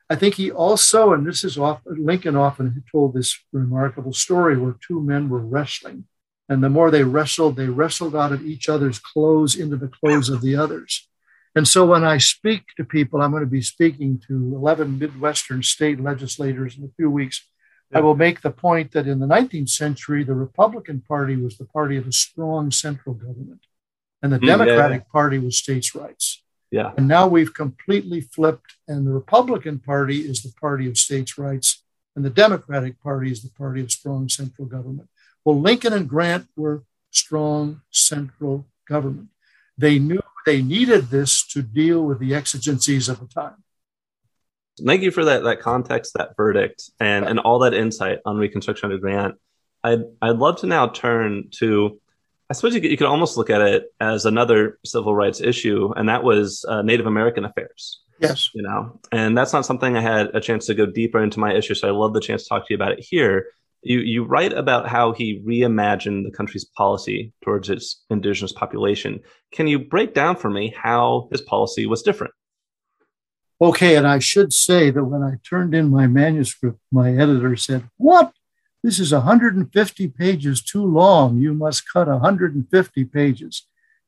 I 0.09 0.15
think 0.15 0.35
he 0.35 0.49
also, 0.49 1.13
and 1.13 1.27
this 1.27 1.43
is 1.43 1.57
often, 1.57 2.05
Lincoln 2.05 2.35
often 2.35 2.83
told 2.91 3.13
this 3.13 3.37
remarkable 3.51 4.13
story 4.13 4.57
where 4.57 4.75
two 4.87 5.01
men 5.01 5.29
were 5.29 5.45
wrestling 5.45 6.05
and 6.49 6.63
the 6.63 6.69
more 6.69 6.89
they 6.89 7.03
wrestled, 7.03 7.55
they 7.55 7.67
wrestled 7.67 8.15
out 8.15 8.31
of 8.31 8.45
each 8.45 8.69
other's 8.69 8.99
clothes 8.99 9.55
into 9.55 9.75
the 9.75 9.89
clothes 9.89 10.29
of 10.29 10.41
the 10.41 10.55
others. 10.55 11.07
And 11.55 11.67
so 11.67 11.85
when 11.85 12.03
I 12.03 12.19
speak 12.19 12.63
to 12.77 12.85
people, 12.85 13.21
I'm 13.21 13.31
going 13.31 13.41
to 13.41 13.47
be 13.47 13.61
speaking 13.61 14.21
to 14.27 14.33
11 14.55 14.99
Midwestern 14.99 15.63
state 15.63 15.99
legislators 15.99 16.77
in 16.77 16.85
a 16.85 16.93
few 16.95 17.09
weeks. 17.09 17.45
I 17.93 18.01
will 18.01 18.15
make 18.15 18.41
the 18.41 18.51
point 18.51 18.91
that 18.91 19.07
in 19.07 19.19
the 19.19 19.27
19th 19.27 19.69
century, 19.69 20.23
the 20.23 20.33
Republican 20.33 21.01
Party 21.07 21.37
was 21.37 21.57
the 21.57 21.65
party 21.65 21.95
of 21.95 22.05
a 22.05 22.11
strong 22.11 22.69
central 22.69 23.15
government, 23.15 23.61
and 24.21 24.31
the 24.31 24.39
mm, 24.39 24.47
Democratic 24.47 25.03
yeah. 25.03 25.11
Party 25.11 25.37
was 25.39 25.57
states' 25.57 25.95
rights. 25.95 26.43
Yeah. 26.69 26.91
And 26.97 27.07
now 27.07 27.27
we've 27.27 27.53
completely 27.53 28.19
flipped, 28.19 28.73
and 28.87 29.07
the 29.07 29.13
Republican 29.13 29.79
Party 29.79 30.19
is 30.19 30.43
the 30.43 30.51
party 30.59 30.87
of 30.87 30.97
states' 30.97 31.37
rights, 31.37 31.83
and 32.15 32.25
the 32.25 32.29
Democratic 32.29 33.01
Party 33.01 33.31
is 33.31 33.41
the 33.41 33.51
party 33.51 33.79
of 33.81 33.91
strong 33.91 34.27
central 34.27 34.67
government. 34.67 35.07
Well, 35.45 35.61
Lincoln 35.61 35.93
and 35.93 36.09
Grant 36.09 36.47
were 36.57 36.83
strong 37.11 37.81
central 37.89 38.65
government. 38.85 39.29
They 39.77 39.97
knew 39.97 40.21
they 40.45 40.61
needed 40.61 41.09
this 41.09 41.45
to 41.47 41.61
deal 41.61 42.03
with 42.03 42.19
the 42.19 42.33
exigencies 42.33 43.07
of 43.07 43.19
the 43.19 43.27
time. 43.27 43.63
Thank 44.85 45.01
you 45.01 45.11
for 45.11 45.25
that 45.25 45.43
that 45.43 45.59
context, 45.59 46.13
that 46.15 46.35
verdict, 46.37 46.89
and 46.99 47.25
and 47.25 47.39
all 47.39 47.59
that 47.59 47.73
insight 47.73 48.19
on 48.25 48.37
Reconstruction 48.37 48.87
under 48.87 48.99
Grant. 48.99 49.35
I'd 49.83 50.01
I'd 50.21 50.37
love 50.37 50.59
to 50.61 50.67
now 50.67 50.87
turn 50.87 51.49
to. 51.59 51.99
I 52.49 52.53
suppose 52.53 52.73
you 52.73 52.79
could, 52.79 52.91
you 52.91 52.97
could 52.97 53.07
almost 53.07 53.35
look 53.35 53.49
at 53.49 53.59
it 53.59 53.87
as 53.99 54.25
another 54.25 54.79
civil 54.85 55.13
rights 55.13 55.41
issue, 55.41 55.91
and 55.97 56.07
that 56.07 56.23
was 56.23 56.63
uh, 56.69 56.81
Native 56.81 57.05
American 57.05 57.43
affairs. 57.43 57.99
Yes, 58.19 58.49
you 58.53 58.61
know, 58.61 58.99
and 59.11 59.37
that's 59.37 59.53
not 59.53 59.65
something 59.65 59.97
I 59.97 60.01
had 60.01 60.27
a 60.33 60.39
chance 60.39 60.65
to 60.67 60.73
go 60.73 60.85
deeper 60.85 61.21
into 61.21 61.39
my 61.39 61.53
issue. 61.53 61.75
So 61.75 61.87
I 61.87 61.91
love 61.91 62.13
the 62.13 62.21
chance 62.21 62.43
to 62.43 62.49
talk 62.49 62.67
to 62.67 62.73
you 62.73 62.75
about 62.75 62.93
it 62.93 62.99
here. 62.99 63.47
You, 63.83 63.99
you 63.99 64.23
write 64.23 64.53
about 64.53 64.87
how 64.87 65.11
he 65.11 65.41
reimagined 65.45 66.23
the 66.23 66.35
country's 66.35 66.65
policy 66.65 67.31
towards 67.43 67.69
its 67.69 68.03
indigenous 68.09 68.51
population. 68.51 69.19
Can 69.51 69.67
you 69.67 69.77
break 69.79 70.13
down 70.13 70.35
for 70.35 70.49
me 70.49 70.73
how 70.75 71.27
his 71.31 71.41
policy 71.41 71.85
was 71.85 72.01
different? 72.01 72.33
Okay, 73.59 73.95
and 73.95 74.05
I 74.05 74.19
should 74.19 74.53
say 74.53 74.91
that 74.91 75.03
when 75.03 75.23
I 75.23 75.39
turned 75.43 75.73
in 75.73 75.89
my 75.89 76.05
manuscript, 76.05 76.79
my 76.91 77.11
editor 77.11 77.55
said, 77.55 77.89
What? 77.97 78.33
This 78.83 78.99
is 78.99 79.11
150 79.11 80.07
pages 80.09 80.61
too 80.61 80.85
long. 80.85 81.39
You 81.39 81.53
must 81.53 81.91
cut 81.91 82.07
150 82.07 83.05
pages. 83.05 83.63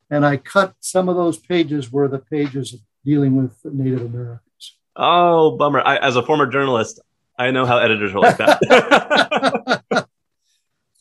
And 0.09 0.25
I 0.25 0.37
cut 0.37 0.75
some 0.79 1.09
of 1.09 1.15
those 1.15 1.37
pages 1.37 1.91
were 1.91 2.07
the 2.07 2.19
pages 2.19 2.75
dealing 3.03 3.35
with 3.35 3.57
Native 3.65 4.01
Americans. 4.01 4.77
Oh, 4.95 5.57
bummer. 5.57 5.81
I, 5.81 5.97
as 5.97 6.15
a 6.15 6.23
former 6.23 6.45
journalist, 6.45 6.99
I 7.37 7.51
know 7.51 7.65
how 7.65 7.79
editors 7.79 8.13
are 8.13 8.19
like 8.19 8.37
that. 8.37 9.83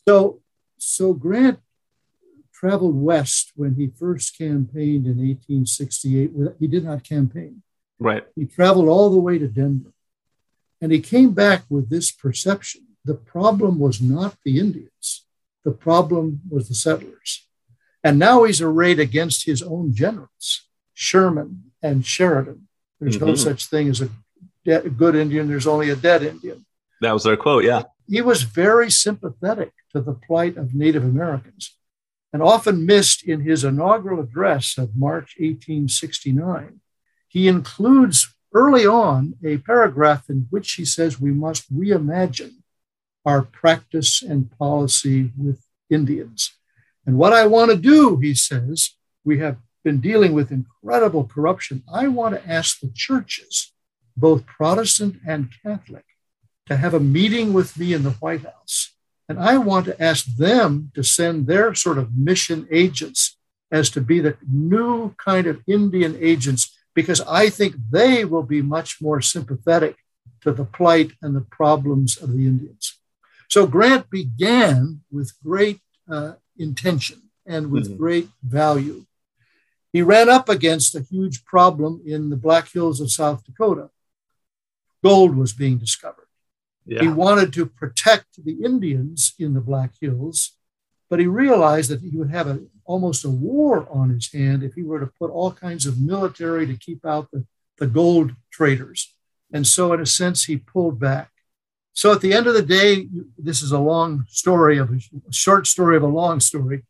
so, 0.07 0.41
so 0.77 1.13
Grant 1.13 1.59
traveled 2.53 2.95
west 2.95 3.51
when 3.55 3.75
he 3.75 3.87
first 3.87 4.37
campaigned 4.37 5.05
in 5.05 5.17
1868. 5.17 6.31
He 6.59 6.67
did 6.67 6.83
not 6.83 7.03
campaign. 7.03 7.61
Right. 7.99 8.23
He 8.35 8.45
traveled 8.45 8.87
all 8.87 9.09
the 9.09 9.19
way 9.19 9.37
to 9.37 9.47
Denver. 9.47 9.93
And 10.81 10.91
he 10.91 11.01
came 11.01 11.31
back 11.31 11.63
with 11.69 11.89
this 11.89 12.11
perception. 12.11 12.87
The 13.03 13.15
problem 13.15 13.79
was 13.79 14.01
not 14.01 14.37
the 14.45 14.59
Indians, 14.59 15.25
the 15.63 15.71
problem 15.71 16.41
was 16.49 16.69
the 16.69 16.75
settlers. 16.75 17.45
And 18.03 18.17
now 18.17 18.43
he's 18.43 18.61
arrayed 18.61 18.99
against 18.99 19.45
his 19.45 19.61
own 19.61 19.93
generals, 19.93 20.67
Sherman 20.93 21.71
and 21.83 22.05
Sheridan. 22.05 22.67
There's 22.99 23.17
mm-hmm. 23.17 23.25
no 23.25 23.35
such 23.35 23.65
thing 23.65 23.89
as 23.89 24.01
a 24.01 24.09
de- 24.63 24.89
good 24.89 25.15
Indian, 25.15 25.47
there's 25.47 25.67
only 25.67 25.89
a 25.89 25.95
dead 25.95 26.23
Indian. 26.23 26.65
That 27.01 27.13
was 27.13 27.23
their 27.23 27.37
quote, 27.37 27.63
yeah. 27.63 27.83
He 28.07 28.21
was 28.21 28.43
very 28.43 28.89
sympathetic 28.89 29.71
to 29.93 30.01
the 30.01 30.13
plight 30.13 30.57
of 30.57 30.73
Native 30.73 31.03
Americans 31.03 31.75
and 32.31 32.41
often 32.41 32.85
missed 32.85 33.23
in 33.23 33.41
his 33.41 33.63
inaugural 33.63 34.19
address 34.19 34.77
of 34.77 34.95
March 34.95 35.35
1869. 35.39 36.79
He 37.29 37.47
includes 37.47 38.35
early 38.53 38.85
on 38.85 39.35
a 39.43 39.59
paragraph 39.59 40.29
in 40.29 40.47
which 40.49 40.73
he 40.73 40.83
says 40.83 41.21
we 41.21 41.31
must 41.31 41.73
reimagine 41.73 42.55
our 43.25 43.43
practice 43.43 44.21
and 44.21 44.51
policy 44.57 45.31
with 45.37 45.63
Indians. 45.89 46.51
And 47.05 47.17
what 47.17 47.31
I 47.31 47.47
want 47.47 47.71
to 47.71 47.77
do, 47.77 48.17
he 48.17 48.33
says, 48.33 48.95
we 49.23 49.39
have 49.39 49.57
been 49.85 50.01
dealing 50.01 50.33
with 50.33 50.51
incredible 50.51 51.25
corruption. 51.25 51.83
I 51.91 52.09
want 52.09 52.35
to 52.35 52.51
ask 52.51 52.79
the 52.81 52.91
churches 52.93 53.71
both 54.19 54.45
Protestant 54.45 55.19
and 55.25 55.49
Catholic, 55.63 56.05
to 56.65 56.75
have 56.77 56.93
a 56.93 56.99
meeting 56.99 57.53
with 57.53 57.77
me 57.79 57.93
in 57.93 58.03
the 58.03 58.11
White 58.11 58.43
House. 58.43 58.93
And 59.27 59.39
I 59.39 59.57
want 59.57 59.85
to 59.85 60.01
ask 60.01 60.25
them 60.25 60.91
to 60.95 61.03
send 61.03 61.47
their 61.47 61.73
sort 61.73 61.97
of 61.97 62.17
mission 62.17 62.67
agents 62.71 63.37
as 63.71 63.89
to 63.91 64.01
be 64.01 64.19
the 64.19 64.35
new 64.47 65.15
kind 65.23 65.47
of 65.47 65.61
Indian 65.67 66.17
agents, 66.19 66.75
because 66.93 67.21
I 67.21 67.49
think 67.49 67.75
they 67.89 68.25
will 68.25 68.43
be 68.43 68.61
much 68.61 69.01
more 69.01 69.21
sympathetic 69.21 69.95
to 70.41 70.51
the 70.51 70.65
plight 70.65 71.11
and 71.21 71.35
the 71.35 71.41
problems 71.41 72.17
of 72.17 72.31
the 72.33 72.45
Indians. 72.45 72.97
So 73.49 73.65
Grant 73.67 74.09
began 74.09 75.01
with 75.11 75.33
great 75.43 75.79
uh, 76.09 76.33
intention 76.57 77.29
and 77.45 77.71
with 77.71 77.87
mm-hmm. 77.87 77.97
great 77.97 78.29
value. 78.43 79.05
He 79.91 80.01
ran 80.01 80.29
up 80.29 80.49
against 80.49 80.95
a 80.95 81.01
huge 81.01 81.45
problem 81.45 82.01
in 82.05 82.29
the 82.29 82.35
Black 82.35 82.71
Hills 82.71 83.01
of 83.01 83.11
South 83.11 83.43
Dakota. 83.43 83.89
Gold 85.03 85.35
was 85.35 85.53
being 85.53 85.77
discovered. 85.77 86.27
Yeah. 86.85 87.01
He 87.01 87.07
wanted 87.07 87.53
to 87.53 87.65
protect 87.65 88.43
the 88.43 88.63
Indians 88.63 89.33
in 89.39 89.53
the 89.53 89.61
Black 89.61 89.93
Hills, 89.99 90.51
but 91.09 91.19
he 91.19 91.27
realized 91.27 91.89
that 91.89 92.01
he 92.01 92.15
would 92.17 92.29
have 92.29 92.47
a, 92.47 92.59
almost 92.89 93.23
a 93.23 93.29
war 93.29 93.87
on 93.91 94.09
his 94.09 94.33
hand 94.33 94.63
if 94.63 94.73
he 94.73 94.81
were 94.81 94.99
to 94.99 95.13
put 95.19 95.29
all 95.29 95.51
kinds 95.51 95.85
of 95.85 96.01
military 96.01 96.65
to 96.65 96.75
keep 96.75 97.05
out 97.05 97.29
the, 97.31 97.45
the 97.77 97.85
gold 97.85 98.31
traders. 98.49 99.13
And 99.53 99.65
so, 99.67 99.93
in 99.93 99.99
a 100.01 100.07
sense, 100.07 100.45
he 100.45 100.57
pulled 100.57 100.99
back. 100.99 101.29
So, 101.93 102.11
at 102.11 102.21
the 102.21 102.33
end 102.33 102.47
of 102.47 102.55
the 102.55 102.63
day, 102.63 103.07
this 103.37 103.61
is 103.61 103.71
a 103.71 103.77
long 103.77 104.25
story 104.27 104.79
of 104.79 104.89
a, 104.91 104.99
short 105.31 105.67
story 105.67 105.97
of 105.97 106.03
a 106.03 106.07
long 106.07 106.39
story. 106.39 106.81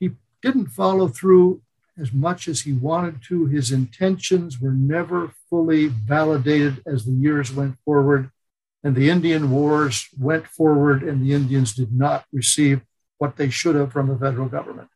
He 0.00 0.12
didn't 0.40 0.68
follow 0.68 1.06
through 1.06 1.60
as 2.00 2.14
much 2.14 2.48
as 2.48 2.62
he 2.62 2.72
wanted 2.72 3.22
to. 3.28 3.44
His 3.44 3.70
intentions 3.70 4.58
were 4.58 4.72
never 4.72 5.32
fully 5.50 5.88
validated 5.88 6.82
as 6.86 7.04
the 7.04 7.12
years 7.12 7.52
went 7.52 7.76
forward. 7.84 8.30
And 8.82 8.94
the 8.94 9.10
Indian 9.10 9.50
Wars 9.50 10.08
went 10.18 10.46
forward, 10.46 11.02
and 11.02 11.22
the 11.22 11.34
Indians 11.34 11.74
did 11.74 11.92
not 11.92 12.24
receive 12.32 12.80
what 13.18 13.36
they 13.36 13.50
should 13.50 13.74
have 13.74 13.92
from 13.92 14.08
the 14.08 14.18
federal 14.18 14.48
government. 14.48 14.88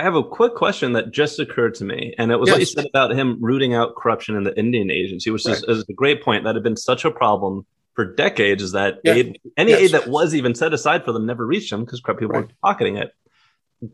I 0.00 0.02
have 0.02 0.14
a 0.14 0.24
quick 0.24 0.54
question 0.54 0.94
that 0.94 1.10
just 1.10 1.38
occurred 1.38 1.74
to 1.74 1.84
me, 1.84 2.14
and 2.16 2.32
it 2.32 2.40
was 2.40 2.46
yes. 2.46 2.54
what 2.54 2.60
you 2.60 2.66
said 2.66 2.86
about 2.86 3.12
him 3.12 3.36
rooting 3.38 3.74
out 3.74 3.96
corruption 3.96 4.34
in 4.34 4.44
the 4.44 4.58
Indian 4.58 4.90
agency, 4.90 5.30
which 5.30 5.44
right. 5.44 5.54
is, 5.54 5.62
is, 5.64 5.84
a 5.90 5.92
great 5.92 6.22
point. 6.22 6.44
That 6.44 6.54
had 6.54 6.64
been 6.64 6.78
such 6.78 7.04
a 7.04 7.10
problem 7.10 7.66
for 7.92 8.06
decades. 8.06 8.62
Is 8.62 8.72
that 8.72 9.00
yeah. 9.04 9.12
aid, 9.12 9.38
any 9.58 9.72
yes. 9.72 9.80
aid 9.80 9.90
that 9.90 10.08
was 10.08 10.34
even 10.34 10.54
set 10.54 10.72
aside 10.72 11.04
for 11.04 11.12
them 11.12 11.26
never 11.26 11.44
reached 11.44 11.70
them 11.70 11.84
because 11.84 12.00
corrupt 12.00 12.18
people 12.18 12.32
right. 12.32 12.46
were 12.46 12.54
pocketing 12.62 12.96
it. 12.96 13.14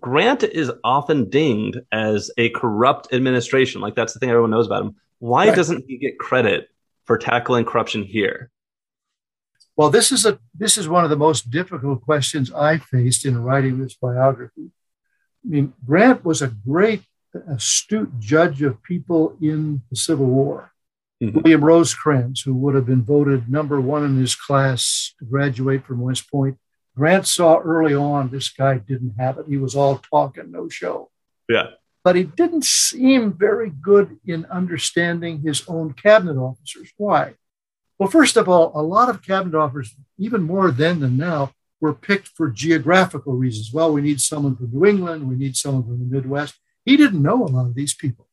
Grant 0.01 0.45
is 0.45 0.71
often 0.85 1.29
dinged 1.29 1.81
as 1.90 2.31
a 2.38 2.51
corrupt 2.51 3.12
administration. 3.12 3.81
Like 3.81 3.97
that's 3.97 4.12
the 4.12 4.21
thing 4.21 4.31
everyone 4.31 4.53
knows 4.53 4.66
about 4.66 4.83
him. 4.83 4.95
Why 5.19 5.49
right. 5.49 5.57
doesn't 5.57 5.87
he 5.88 5.99
get 5.99 6.21
credit 6.21 6.69
for 7.05 7.19
tackling 7.19 7.64
corruption 7.64 8.05
here? 8.05 8.53
Well, 9.75 9.90
this 9.90 10.12
is 10.12 10.25
a 10.25 10.38
this 10.55 10.79
is 10.79 10.88
one 10.88 11.03
of 11.03 11.11
the 11.11 11.16
most 11.16 11.51
difficult 11.51 12.03
questions 12.03 12.53
I 12.53 12.79
faced 12.79 13.27
in 13.27 13.42
writing 13.42 13.81
this 13.81 13.97
biography. 13.97 14.71
I 15.46 15.48
mean, 15.48 15.72
Grant 15.87 16.24
was 16.24 16.42
a 16.42 16.48
great, 16.48 17.02
astute 17.48 18.18
judge 18.18 18.62
of 18.62 18.82
people 18.82 19.37
in 19.40 19.82
the 19.90 19.96
Civil 19.96 20.26
War. 20.26 20.72
Mm-hmm. 21.22 21.40
William 21.40 21.64
Rosecrans, 21.64 22.42
who 22.42 22.54
would 22.54 22.74
have 22.74 22.87
been 22.87 23.02
voted 23.02 23.48
number 23.48 23.80
one 23.80 24.04
in 24.04 24.16
his 24.16 24.35
class 24.35 25.14
to 25.18 25.24
graduate 25.24 25.87
from 25.87 26.00
West 26.00 26.30
Point, 26.30 26.59
Grant 26.96 27.26
saw 27.26 27.59
early 27.59 27.94
on 27.94 28.30
this 28.30 28.48
guy 28.48 28.78
didn't 28.78 29.14
have 29.18 29.38
it. 29.38 29.46
He 29.48 29.59
was 29.59 29.76
all 29.76 29.98
talk 29.98 30.38
and 30.38 30.50
no 30.50 30.68
show. 30.68 31.11
Yeah. 31.48 31.70
But 32.02 32.16
he 32.16 32.22
didn't 32.22 32.64
seem 32.64 33.32
very 33.32 33.70
good 33.70 34.18
in 34.26 34.46
understanding 34.46 35.42
his 35.42 35.62
own 35.68 35.92
cabinet 35.92 36.38
officers. 36.38 36.90
Why? 36.96 37.35
Well, 37.98 38.09
first 38.09 38.37
of 38.37 38.48
all, 38.48 38.72
a 38.74 38.82
lot 38.82 39.09
of 39.09 39.22
cabinet 39.22 39.56
officers, 39.56 39.94
even 40.18 40.42
more 40.42 40.70
then 40.70 41.00
than 41.00 41.16
now, 41.16 41.52
were 41.80 41.94
picked 41.94 42.28
for 42.28 42.50
geographical 42.50 43.34
reasons. 43.34 43.72
Well, 43.72 43.92
we 43.92 44.00
need 44.00 44.20
someone 44.20 44.56
from 44.56 44.70
New 44.72 44.86
England, 44.86 45.28
we 45.28 45.36
need 45.36 45.56
someone 45.56 45.84
from 45.84 45.98
the 45.98 46.16
Midwest. 46.16 46.54
He 46.84 46.96
didn't 46.96 47.22
know 47.22 47.44
a 47.44 47.46
lot 47.46 47.66
of 47.66 47.74
these 47.74 47.94
people. 47.94 48.28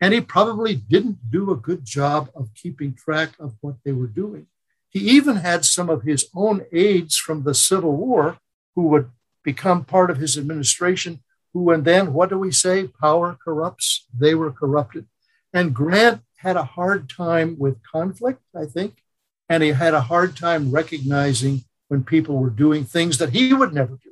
And 0.00 0.12
he 0.12 0.20
probably 0.20 0.74
didn't 0.74 1.30
do 1.30 1.50
a 1.50 1.56
good 1.56 1.84
job 1.84 2.30
of 2.34 2.52
keeping 2.54 2.94
track 2.94 3.30
of 3.38 3.54
what 3.60 3.76
they 3.84 3.92
were 3.92 4.06
doing. 4.06 4.46
He 4.90 5.00
even 5.10 5.36
had 5.36 5.64
some 5.64 5.88
of 5.88 6.02
his 6.02 6.28
own 6.34 6.64
aides 6.72 7.16
from 7.16 7.42
the 7.42 7.54
Civil 7.54 7.96
War 7.96 8.38
who 8.74 8.88
would 8.88 9.10
become 9.42 9.84
part 9.84 10.10
of 10.10 10.18
his 10.18 10.36
administration, 10.36 11.22
who, 11.52 11.70
and 11.70 11.84
then 11.84 12.12
what 12.12 12.28
do 12.28 12.38
we 12.38 12.52
say? 12.52 12.88
Power 12.88 13.38
corrupts. 13.42 14.06
They 14.12 14.34
were 14.34 14.52
corrupted. 14.52 15.06
And 15.52 15.74
Grant 15.74 16.22
had 16.38 16.56
a 16.56 16.64
hard 16.64 17.08
time 17.08 17.56
with 17.58 17.82
conflict, 17.82 18.42
I 18.54 18.66
think, 18.66 19.02
and 19.48 19.62
he 19.62 19.70
had 19.70 19.94
a 19.94 20.02
hard 20.02 20.36
time 20.36 20.70
recognizing 20.70 21.64
when 21.88 22.04
people 22.04 22.36
were 22.36 22.50
doing 22.50 22.84
things 22.84 23.18
that 23.18 23.30
he 23.30 23.52
would 23.52 23.72
never 23.72 23.98
do. 24.02 24.10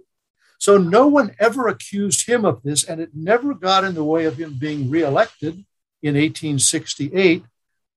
So 0.59 0.79
no 0.79 1.07
one 1.07 1.35
ever 1.39 1.69
accused 1.69 2.29
him 2.29 2.45
of 2.45 2.63
this, 2.63 2.85
and 2.85 3.01
it 3.01 3.11
never 3.15 3.55
got 3.55 3.85
in 3.85 3.95
the 3.95 4.05
way 4.05 4.25
of 4.25 4.37
him 4.37 4.57
being 4.59 4.89
reelected 4.89 5.65
in 6.03 6.15
1868 6.15 7.45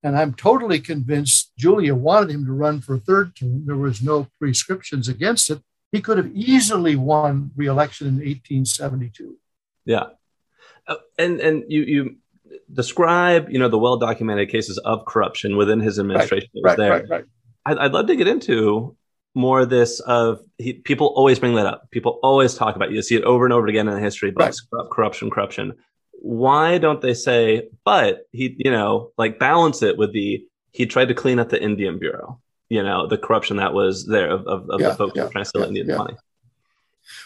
and 0.04 0.18
I'm 0.18 0.34
totally 0.34 0.80
convinced 0.80 1.52
Julia 1.58 1.96
wanted 1.96 2.32
him 2.32 2.46
to 2.46 2.54
run 2.54 2.82
for 2.82 2.96
a 2.96 3.00
third 3.00 3.36
term. 3.36 3.66
There 3.66 3.76
was 3.76 4.02
no 4.02 4.28
prescriptions 4.40 5.08
against 5.08 5.50
it. 5.50 5.60
He 5.92 6.02
could 6.02 6.18
have 6.18 6.32
easily 6.34 6.96
won 6.96 7.52
re-election 7.56 8.08
in 8.08 8.16
1872. 8.16 9.38
Yeah, 9.86 10.08
uh, 10.88 10.96
and 11.18 11.40
and 11.40 11.64
you 11.68 11.82
you 11.82 12.16
describe 12.72 13.50
you 13.50 13.58
know 13.58 13.70
the 13.70 13.78
well 13.78 13.98
documented 13.98 14.50
cases 14.50 14.78
of 14.80 15.06
corruption 15.06 15.58
within 15.58 15.80
his 15.80 15.98
administration. 15.98 16.50
Right, 16.62 16.78
right, 16.78 16.90
right, 16.90 17.10
right. 17.10 17.26
I'd, 17.66 17.78
I'd, 17.78 17.92
love 17.92 18.08
to 18.08 18.16
get 18.16 18.28
into 18.28 18.96
more 19.38 19.62
of 19.62 19.70
this 19.70 20.00
of 20.02 20.42
he, 20.58 20.74
people 20.74 21.08
always 21.16 21.40
bring 21.40 21.56
that 21.56 21.66
up. 21.66 21.90
People 21.92 22.20
always 22.24 22.56
talk 22.56 22.76
about. 22.76 22.90
It. 22.90 22.96
You 22.96 23.02
see 23.02 23.16
it 23.16 23.24
over 23.24 23.46
and 23.46 23.54
over 23.54 23.68
again 23.68 23.88
in 23.88 23.96
the 23.96 24.02
history 24.02 24.32
books. 24.32 24.68
Right. 24.72 24.90
Corruption, 24.92 25.30
corruption 25.30 25.74
why 26.20 26.78
don't 26.78 27.02
they 27.02 27.14
say, 27.14 27.70
but 27.86 28.28
he, 28.32 28.56
you 28.58 28.72
know, 28.72 29.12
like 29.18 29.40
balance 29.40 29.82
it 29.82 29.98
with 29.98 30.14
the, 30.14 30.46
he 30.72 30.86
tried 30.86 31.08
to 31.08 31.14
clean 31.14 31.40
up 31.40 31.50
the 31.50 31.62
Indian 31.62 32.00
Bureau, 32.00 32.40
you 32.70 32.84
know, 32.84 33.08
the 33.08 33.18
corruption 33.18 33.58
that 33.58 33.74
was 33.74 34.06
there 34.06 34.30
of, 34.30 34.48
of, 34.48 34.70
of 34.70 34.82
yeah, 34.82 34.90
the 34.90 34.96
folks 34.96 35.14
yeah, 35.16 35.28
trying 35.30 35.44
to 35.44 35.50
steal 35.50 35.62
yeah, 35.62 35.68
Indian 35.68 35.90
yeah. 35.90 35.98
money. 35.98 36.16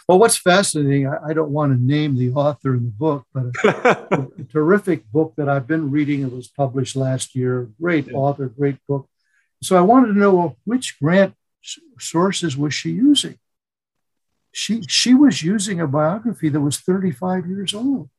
Well, 0.07 0.19
what's 0.19 0.37
fascinating, 0.37 1.07
I, 1.07 1.29
I, 1.29 1.33
don't 1.33 1.49
want 1.49 1.73
to 1.73 1.83
name 1.83 2.15
the 2.15 2.31
author 2.33 2.75
in 2.75 2.83
the 2.83 2.91
book, 2.91 3.25
but 3.33 3.45
a, 3.63 4.29
a 4.39 4.43
terrific 4.51 5.09
book 5.11 5.33
that 5.37 5.49
I've 5.49 5.65
been 5.65 5.89
reading. 5.89 6.21
It 6.21 6.31
was 6.31 6.47
published 6.47 6.95
last 6.95 7.35
year. 7.35 7.69
Great 7.81 8.13
author, 8.13 8.47
great 8.47 8.77
book. 8.87 9.09
So 9.63 9.75
I 9.75 9.81
wanted 9.81 10.07
to 10.07 10.19
know 10.19 10.35
well, 10.35 10.57
which 10.65 10.99
grant 10.99 11.33
sources 11.99 12.57
was 12.57 12.73
she 12.73 12.91
using? 12.91 13.37
She, 14.51 14.81
she 14.83 15.13
was 15.13 15.43
using 15.43 15.79
a 15.79 15.87
biography 15.87 16.49
that 16.49 16.59
was 16.59 16.79
35 16.79 17.47
years 17.47 17.73
old. 17.73 18.09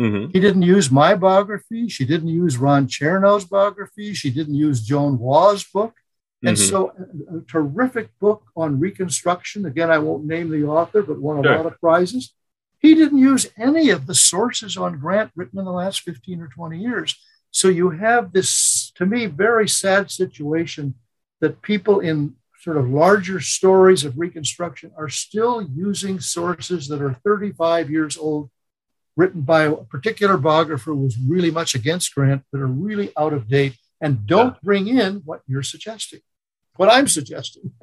Mm-hmm. 0.00 0.30
He 0.32 0.40
didn't 0.40 0.62
use 0.62 0.90
my 0.90 1.14
biography. 1.14 1.88
She 1.88 2.04
didn't 2.04 2.28
use 2.28 2.56
Ron 2.56 2.88
Chernow's 2.88 3.44
biography. 3.44 4.14
She 4.14 4.30
didn't 4.30 4.54
use 4.54 4.82
Joan 4.82 5.18
Waugh's 5.18 5.64
book. 5.64 5.94
And 6.42 6.56
mm-hmm. 6.56 6.68
so, 6.68 6.92
a, 7.30 7.38
a, 7.38 7.40
terrific 7.42 8.10
book 8.18 8.44
on 8.56 8.80
Reconstruction. 8.80 9.64
Again, 9.64 9.90
I 9.90 9.98
won't 9.98 10.26
name 10.26 10.50
the 10.50 10.64
author, 10.64 11.02
but 11.02 11.20
won 11.20 11.38
a 11.38 11.42
sure. 11.42 11.56
lot 11.56 11.66
of 11.66 11.80
prizes. 11.80 12.34
He 12.78 12.94
didn't 12.94 13.18
use 13.18 13.48
any 13.56 13.88
of 13.90 14.06
the 14.06 14.14
sources 14.14 14.76
on 14.76 14.98
Grant 14.98 15.30
written 15.36 15.58
in 15.58 15.64
the 15.64 15.72
last 15.72 16.00
15 16.00 16.42
or 16.42 16.48
20 16.48 16.78
years. 16.78 17.16
So, 17.50 17.68
you 17.68 17.90
have 17.90 18.32
this, 18.32 18.92
to 18.96 19.06
me, 19.06 19.26
very 19.26 19.68
sad 19.68 20.10
situation 20.10 20.94
that 21.40 21.62
people 21.62 22.00
in 22.00 22.34
sort 22.64 22.78
of 22.78 22.88
larger 22.88 23.40
stories 23.40 24.04
of 24.06 24.18
Reconstruction 24.18 24.90
are 24.96 25.10
still 25.10 25.60
using 25.60 26.18
sources 26.18 26.88
that 26.88 27.02
are 27.02 27.12
35 27.22 27.90
years 27.90 28.16
old 28.16 28.50
written 29.16 29.42
by 29.42 29.64
a 29.64 29.76
particular 29.76 30.38
biographer 30.38 30.92
who 30.92 31.02
was 31.04 31.18
really 31.18 31.50
much 31.50 31.74
against 31.74 32.14
Grant 32.14 32.42
that 32.52 32.60
are 32.62 32.66
really 32.66 33.12
out 33.18 33.34
of 33.34 33.48
date 33.48 33.76
and 34.00 34.26
don't 34.26 34.58
bring 34.62 34.88
in 34.88 35.16
what 35.26 35.42
you're 35.46 35.62
suggesting, 35.62 36.20
what 36.76 36.88
I'm 36.90 37.06
suggesting. 37.06 37.70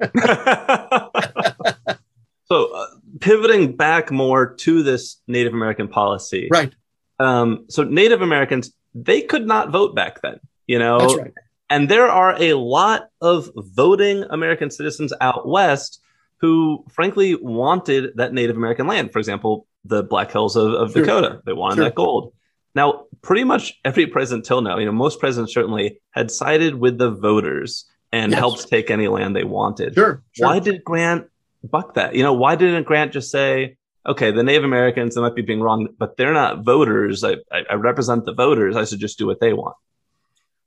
so, 2.44 2.74
uh, 2.74 2.86
pivoting 3.20 3.76
back 3.76 4.10
more 4.10 4.54
to 4.54 4.82
this 4.82 5.22
Native 5.28 5.54
American 5.54 5.86
policy. 5.86 6.48
Right. 6.50 6.72
Um, 7.20 7.66
so, 7.68 7.84
Native 7.84 8.20
Americans, 8.20 8.72
they 8.94 9.20
could 9.22 9.46
not 9.46 9.70
vote 9.70 9.94
back 9.94 10.20
then, 10.22 10.40
you 10.66 10.80
know? 10.80 10.98
That's 10.98 11.16
right. 11.16 11.32
And 11.72 11.88
there 11.88 12.06
are 12.06 12.36
a 12.38 12.52
lot 12.52 13.08
of 13.22 13.50
voting 13.56 14.24
American 14.28 14.70
citizens 14.70 15.10
out 15.22 15.48
west 15.48 16.02
who, 16.36 16.84
frankly, 16.90 17.34
wanted 17.34 18.10
that 18.16 18.34
Native 18.34 18.58
American 18.58 18.86
land. 18.86 19.10
For 19.10 19.18
example, 19.18 19.66
the 19.86 20.02
Black 20.02 20.30
Hills 20.30 20.54
of, 20.54 20.74
of 20.74 20.92
sure. 20.92 21.02
Dakota. 21.02 21.40
They 21.46 21.54
wanted 21.54 21.76
sure. 21.76 21.84
that 21.84 21.94
gold. 21.94 22.34
Now, 22.74 23.06
pretty 23.22 23.44
much 23.44 23.80
every 23.86 24.06
president 24.06 24.44
till 24.44 24.60
now, 24.60 24.76
you 24.76 24.84
know, 24.84 24.92
most 24.92 25.18
presidents 25.18 25.54
certainly 25.54 25.98
had 26.10 26.30
sided 26.30 26.74
with 26.74 26.98
the 26.98 27.10
voters 27.10 27.86
and 28.12 28.32
yes. 28.32 28.38
helped 28.38 28.68
take 28.68 28.90
any 28.90 29.08
land 29.08 29.34
they 29.34 29.44
wanted. 29.44 29.94
Sure, 29.94 30.22
sure. 30.32 30.46
Why 30.46 30.58
did 30.58 30.84
Grant 30.84 31.28
buck 31.64 31.94
that? 31.94 32.14
You 32.14 32.22
know, 32.22 32.34
why 32.34 32.54
didn't 32.54 32.84
Grant 32.84 33.14
just 33.14 33.30
say, 33.30 33.78
okay, 34.06 34.30
the 34.30 34.42
Native 34.42 34.64
Americans, 34.64 35.14
they 35.14 35.22
might 35.22 35.34
be 35.34 35.40
being 35.40 35.62
wrong, 35.62 35.88
but 35.98 36.18
they're 36.18 36.34
not 36.34 36.66
voters. 36.66 37.24
I, 37.24 37.36
I, 37.50 37.62
I 37.70 37.74
represent 37.76 38.26
the 38.26 38.34
voters. 38.34 38.76
I 38.76 38.84
should 38.84 39.00
just 39.00 39.16
do 39.16 39.26
what 39.26 39.40
they 39.40 39.54
want. 39.54 39.76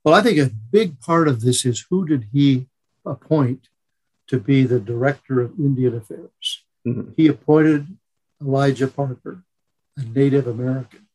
Well, 0.06 0.14
I 0.14 0.22
think 0.22 0.38
a 0.38 0.52
big 0.72 1.00
part 1.00 1.28
of 1.28 1.42
this 1.42 1.66
is 1.66 1.88
who 1.90 2.06
did 2.06 2.28
he 2.32 2.68
appoint 3.04 3.70
to 4.28 4.40
be 4.40 4.64
the 4.64 4.80
director 4.80 5.42
of 5.42 5.58
Indian 5.60 5.96
Affairs? 5.96 6.64
Mm-hmm. 6.86 7.14
He 7.18 7.26
appointed 7.26 7.98
Elijah 8.40 8.88
Parker, 8.88 9.42
a 9.98 10.04
Native 10.04 10.46
American. 10.46 11.08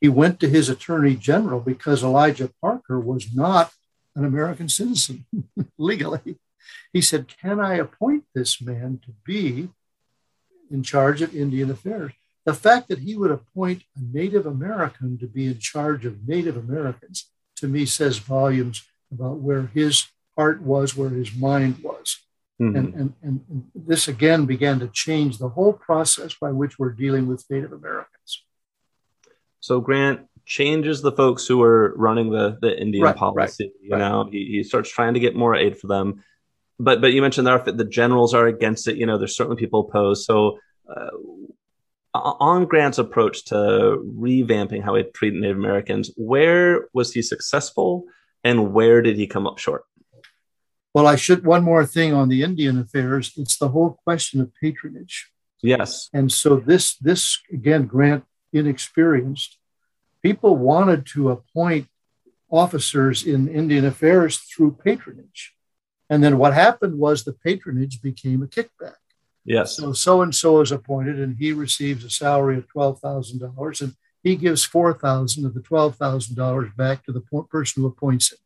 He 0.00 0.08
went 0.08 0.40
to 0.40 0.48
his 0.48 0.70
attorney 0.70 1.14
general 1.14 1.60
because 1.60 2.02
Elijah 2.02 2.50
Parker 2.62 2.98
was 2.98 3.34
not 3.34 3.70
an 4.16 4.24
American 4.24 4.70
citizen 4.70 5.26
legally. 5.78 6.38
He 6.90 7.02
said, 7.02 7.28
Can 7.28 7.60
I 7.60 7.74
appoint 7.74 8.24
this 8.34 8.62
man 8.62 9.00
to 9.04 9.12
be 9.26 9.68
in 10.70 10.82
charge 10.82 11.20
of 11.20 11.36
Indian 11.36 11.70
affairs? 11.70 12.12
The 12.46 12.54
fact 12.54 12.88
that 12.88 13.00
he 13.00 13.14
would 13.14 13.30
appoint 13.30 13.82
a 13.94 14.00
Native 14.00 14.46
American 14.46 15.18
to 15.18 15.26
be 15.26 15.48
in 15.48 15.58
charge 15.58 16.06
of 16.06 16.26
Native 16.26 16.56
Americans 16.56 17.30
to 17.62 17.68
me 17.68 17.86
says 17.86 18.18
volumes 18.18 18.82
about 19.12 19.38
where 19.38 19.66
his 19.68 20.06
heart 20.36 20.60
was, 20.62 20.96
where 20.96 21.10
his 21.10 21.32
mind 21.34 21.78
was. 21.82 22.18
Mm-hmm. 22.60 22.76
And, 22.76 22.94
and, 22.94 23.14
and 23.22 23.64
this 23.74 24.08
again 24.08 24.46
began 24.46 24.80
to 24.80 24.88
change 24.88 25.38
the 25.38 25.48
whole 25.48 25.72
process 25.72 26.34
by 26.34 26.50
which 26.50 26.78
we're 26.78 26.92
dealing 26.92 27.28
with 27.28 27.44
Native 27.48 27.72
Americans. 27.72 28.44
So 29.60 29.80
Grant 29.80 30.26
changes 30.44 31.02
the 31.02 31.12
folks 31.12 31.46
who 31.46 31.62
are 31.62 31.94
running 31.96 32.30
the, 32.30 32.58
the 32.60 32.76
Indian 32.76 33.04
right, 33.04 33.16
policy. 33.16 33.64
Right, 33.64 33.72
you 33.80 33.90
right. 33.92 33.98
know, 33.98 34.28
he, 34.30 34.46
he 34.46 34.62
starts 34.64 34.90
trying 34.90 35.14
to 35.14 35.20
get 35.20 35.36
more 35.36 35.54
aid 35.54 35.78
for 35.78 35.86
them. 35.86 36.24
But 36.80 37.00
but 37.00 37.12
you 37.12 37.22
mentioned 37.22 37.46
there 37.46 37.58
the 37.58 37.84
generals 37.84 38.34
are 38.34 38.48
against 38.48 38.88
it. 38.88 38.96
You 38.96 39.06
know, 39.06 39.18
there's 39.18 39.36
certainly 39.36 39.60
people 39.60 39.86
opposed. 39.88 40.24
So 40.24 40.58
uh, 40.88 41.10
on 42.14 42.66
Grant's 42.66 42.98
approach 42.98 43.44
to 43.46 43.54
revamping 43.54 44.82
how 44.82 44.94
he 44.94 45.02
treated 45.04 45.40
Native 45.40 45.56
Americans, 45.56 46.10
where 46.16 46.88
was 46.92 47.12
he 47.12 47.22
successful, 47.22 48.04
and 48.44 48.72
where 48.72 49.02
did 49.02 49.16
he 49.16 49.26
come 49.26 49.46
up 49.46 49.58
short? 49.58 49.84
Well, 50.94 51.06
I 51.06 51.16
should 51.16 51.46
one 51.46 51.64
more 51.64 51.86
thing 51.86 52.12
on 52.12 52.28
the 52.28 52.42
Indian 52.42 52.78
affairs. 52.78 53.32
It's 53.36 53.56
the 53.56 53.68
whole 53.68 53.98
question 54.04 54.40
of 54.40 54.52
patronage. 54.60 55.30
Yes. 55.62 56.10
And 56.12 56.30
so 56.30 56.56
this 56.56 56.96
this 56.96 57.40
again, 57.50 57.86
Grant 57.86 58.24
inexperienced. 58.52 59.58
People 60.22 60.56
wanted 60.56 61.06
to 61.06 61.30
appoint 61.30 61.88
officers 62.50 63.24
in 63.24 63.48
Indian 63.48 63.86
affairs 63.86 64.36
through 64.36 64.78
patronage. 64.84 65.54
And 66.10 66.22
then 66.22 66.36
what 66.36 66.52
happened 66.52 66.98
was 66.98 67.24
the 67.24 67.32
patronage 67.32 68.02
became 68.02 68.42
a 68.42 68.46
kickback. 68.46 68.96
Yes. 69.44 69.76
So 69.76 69.92
so 69.92 70.22
and 70.22 70.34
so 70.34 70.60
is 70.60 70.72
appointed 70.72 71.18
and 71.18 71.36
he 71.36 71.52
receives 71.52 72.04
a 72.04 72.10
salary 72.10 72.58
of 72.58 72.68
$12,000 72.68 73.80
and 73.80 73.96
he 74.22 74.36
gives 74.36 74.64
4000 74.64 75.44
of 75.44 75.54
the 75.54 75.60
$12,000 75.60 76.76
back 76.76 77.04
to 77.04 77.12
the 77.12 77.22
person 77.50 77.82
who 77.82 77.88
appoints 77.88 78.32
him. 78.32 78.38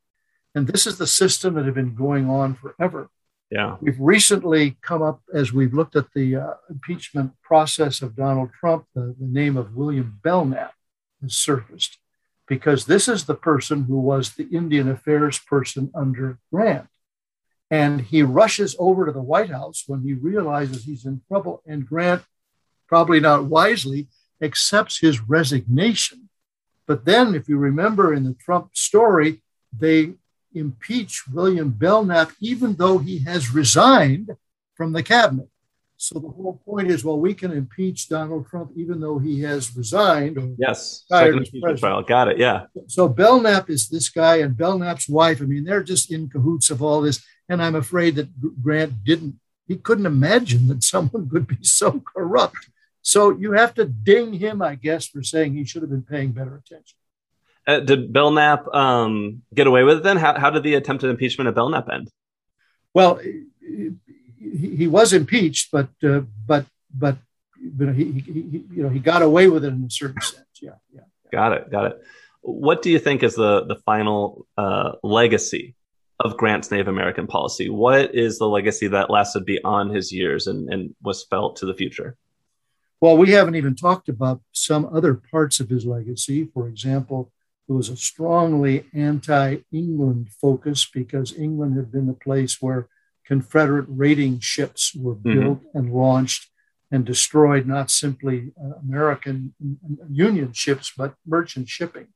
And 0.54 0.66
this 0.66 0.87
is 0.87 0.96
the 0.96 1.06
system 1.06 1.54
that 1.54 1.66
had 1.66 1.74
been 1.74 1.94
going 1.94 2.30
on 2.30 2.54
forever. 2.54 3.11
Yeah. 3.50 3.76
We've 3.80 4.00
recently 4.00 4.76
come 4.80 5.02
up, 5.02 5.20
as 5.32 5.52
we've 5.52 5.74
looked 5.74 5.94
at 5.94 6.12
the 6.14 6.37
uh, 6.37 6.54
impeachment 6.70 7.32
process 7.42 8.02
of 8.02 8.16
Donald 8.16 8.50
Trump, 8.59 8.87
the, 8.94 9.14
the 9.18 9.26
name 9.26 9.56
of 9.56 9.76
William 9.76 10.18
Belknap 10.22 10.72
has 11.22 11.35
surfaced 11.35 11.98
because 12.48 12.87
this 12.87 13.06
is 13.09 13.24
the 13.24 13.35
person 13.35 13.85
who 13.85 14.00
was 14.00 14.30
the 14.35 14.48
Indian 14.48 14.88
affairs 14.88 15.38
person 15.38 15.90
under 15.94 16.38
Grant. 16.52 16.88
And 17.70 18.00
he 18.00 18.22
rushes 18.22 18.76
over 18.79 19.07
to 19.07 19.12
the 19.12 19.22
White 19.22 19.50
House 19.50 19.85
when 19.87 20.02
he 20.02 20.12
realizes 20.12 20.85
he's 20.85 21.05
in 21.05 21.22
trouble. 21.29 21.62
And 21.66 21.87
Grant, 21.87 22.22
probably 22.87 23.20
not 23.20 23.46
wisely, 23.46 24.09
accepts 24.40 25.00
his 25.00 25.20
resignation. 25.20 26.29
But 26.87 27.05
then, 27.05 27.35
if 27.35 27.48
you 27.48 27.59
remember 27.59 28.14
in 28.14 28.24
the 28.24 28.35
Trump 28.35 28.76
story, 28.76 29.42
they 29.76 30.12
impeach 30.55 31.26
William 31.29 31.70
Belknap, 31.70 32.33
even 32.40 32.74
though 32.74 32.98
he 32.98 33.18
has 33.24 33.52
resigned 33.52 34.37
from 34.74 34.92
the 34.92 35.02
cabinet. 35.02 35.48
So 35.98 36.18
the 36.18 36.28
whole 36.28 36.61
point 36.64 36.90
is, 36.90 37.04
well, 37.04 37.18
we 37.18 37.32
can 37.32 37.52
impeach 37.52 38.09
Donald 38.09 38.46
Trump 38.48 38.72
even 38.76 39.00
though 39.00 39.18
he 39.18 39.40
has 39.42 39.74
resigned. 39.74 40.56
Yes, 40.59 41.04
second 41.09 41.38
impeachment 41.38 41.78
trial. 41.78 42.02
Got 42.02 42.28
it. 42.28 42.38
Yeah. 42.38 42.66
So 42.87 43.09
Belknap 43.09 43.70
is 43.70 43.88
this 43.88 44.11
guy, 44.11 44.37
and 44.37 44.56
Belknap's 44.56 45.09
wife. 45.09 45.40
I 45.40 45.44
mean, 45.44 45.64
they're 45.64 45.82
just 45.82 46.12
in 46.12 46.28
cahoots 46.28 46.70
of 46.70 46.82
all 46.82 47.00
this. 47.00 47.24
And 47.48 47.62
I'm 47.62 47.76
afraid 47.76 48.16
that 48.16 48.28
Grant 48.62 49.04
didn't. 49.04 49.40
He 49.66 49.76
couldn't 49.76 50.06
imagine 50.06 50.68
that 50.68 50.85
someone 50.94 51.28
could 51.30 51.46
be 51.46 51.59
so 51.62 52.00
corrupt. 52.00 52.68
So 53.00 53.30
you 53.30 53.52
have 53.52 53.72
to 53.74 53.85
ding 53.87 54.35
him, 54.35 54.61
I 54.61 54.74
guess, 54.74 55.06
for 55.06 55.22
saying 55.22 55.54
he 55.54 55.64
should 55.64 55.82
have 55.82 55.90
been 55.90 56.02
paying 56.02 56.32
better 56.32 56.56
attention. 56.56 56.98
Uh, 57.66 57.80
did 57.80 58.12
Belknap 58.12 58.72
um, 58.74 59.42
get 59.54 59.66
away 59.66 59.82
with 59.82 59.98
it 59.98 60.02
then? 60.02 60.18
How, 60.18 60.38
how 60.38 60.50
did 60.50 60.62
the 60.62 60.74
attempted 60.74 61.11
impeachment 61.11 61.48
of 61.48 61.54
Belknap 61.54 61.88
end? 61.88 62.11
Well, 62.94 63.20
he, 64.52 64.76
he 64.76 64.87
was 64.87 65.12
impeached, 65.12 65.70
but 65.70 65.88
uh, 66.02 66.22
but 66.46 66.66
but 66.92 67.18
you 67.61 67.87
know, 67.87 67.92
he, 67.92 68.04
he, 68.12 68.20
he, 68.20 68.64
you 68.70 68.82
know 68.82 68.88
he 68.88 68.98
got 68.98 69.22
away 69.22 69.48
with 69.48 69.64
it 69.64 69.72
in 69.72 69.85
a 69.85 69.90
certain 69.90 70.20
sense. 70.20 70.46
Yeah, 70.61 70.76
yeah. 70.94 71.02
Got 71.32 71.52
it. 71.52 71.70
Got 71.70 71.87
it. 71.87 72.02
What 72.42 72.82
do 72.82 72.90
you 72.90 72.98
think 72.98 73.22
is 73.22 73.35
the 73.35 73.64
the 73.64 73.76
final 73.76 74.46
uh, 74.56 74.92
legacy 75.02 75.74
of 76.20 76.37
Grant's 76.37 76.70
Native 76.70 76.88
American 76.88 77.26
policy? 77.26 77.68
What 77.68 78.14
is 78.14 78.38
the 78.38 78.48
legacy 78.48 78.88
that 78.88 79.11
lasted 79.11 79.44
beyond 79.44 79.94
his 79.94 80.12
years 80.12 80.46
and, 80.46 80.72
and 80.72 80.94
was 81.02 81.24
felt 81.24 81.56
to 81.56 81.66
the 81.66 81.74
future? 81.74 82.16
Well, 83.00 83.18
we 83.18 83.32
haven't 83.32 83.56
even 83.56 83.74
talked 83.74 84.09
about 84.09 84.40
some 84.52 84.88
other 84.90 85.14
parts 85.14 85.61
of 85.61 85.68
his 85.68 85.85
legacy. 85.85 86.48
For 86.54 86.66
example, 86.66 87.30
there 87.68 87.76
was 87.76 87.90
a 87.90 87.96
strongly 87.96 88.87
anti 88.94 89.59
England 89.72 90.30
focus 90.40 90.88
because 90.92 91.37
England 91.37 91.76
had 91.76 91.92
been 91.92 92.06
the 92.06 92.14
place 92.14 92.62
where 92.62 92.88
Confederate 93.26 93.86
raiding 93.88 94.40
ships 94.40 94.94
were 94.94 95.14
mm-hmm. 95.14 95.40
built 95.40 95.58
mm-hmm. 95.58 95.78
and 95.78 95.92
launched 95.92 96.48
and 96.90 97.04
destroyed 97.04 97.66
not 97.66 97.90
simply 97.90 98.52
uh, 98.62 98.78
American 98.78 99.54
Union 100.08 100.52
ships, 100.52 100.92
but 100.96 101.14
merchant 101.26 101.68
shipping. 101.68 102.08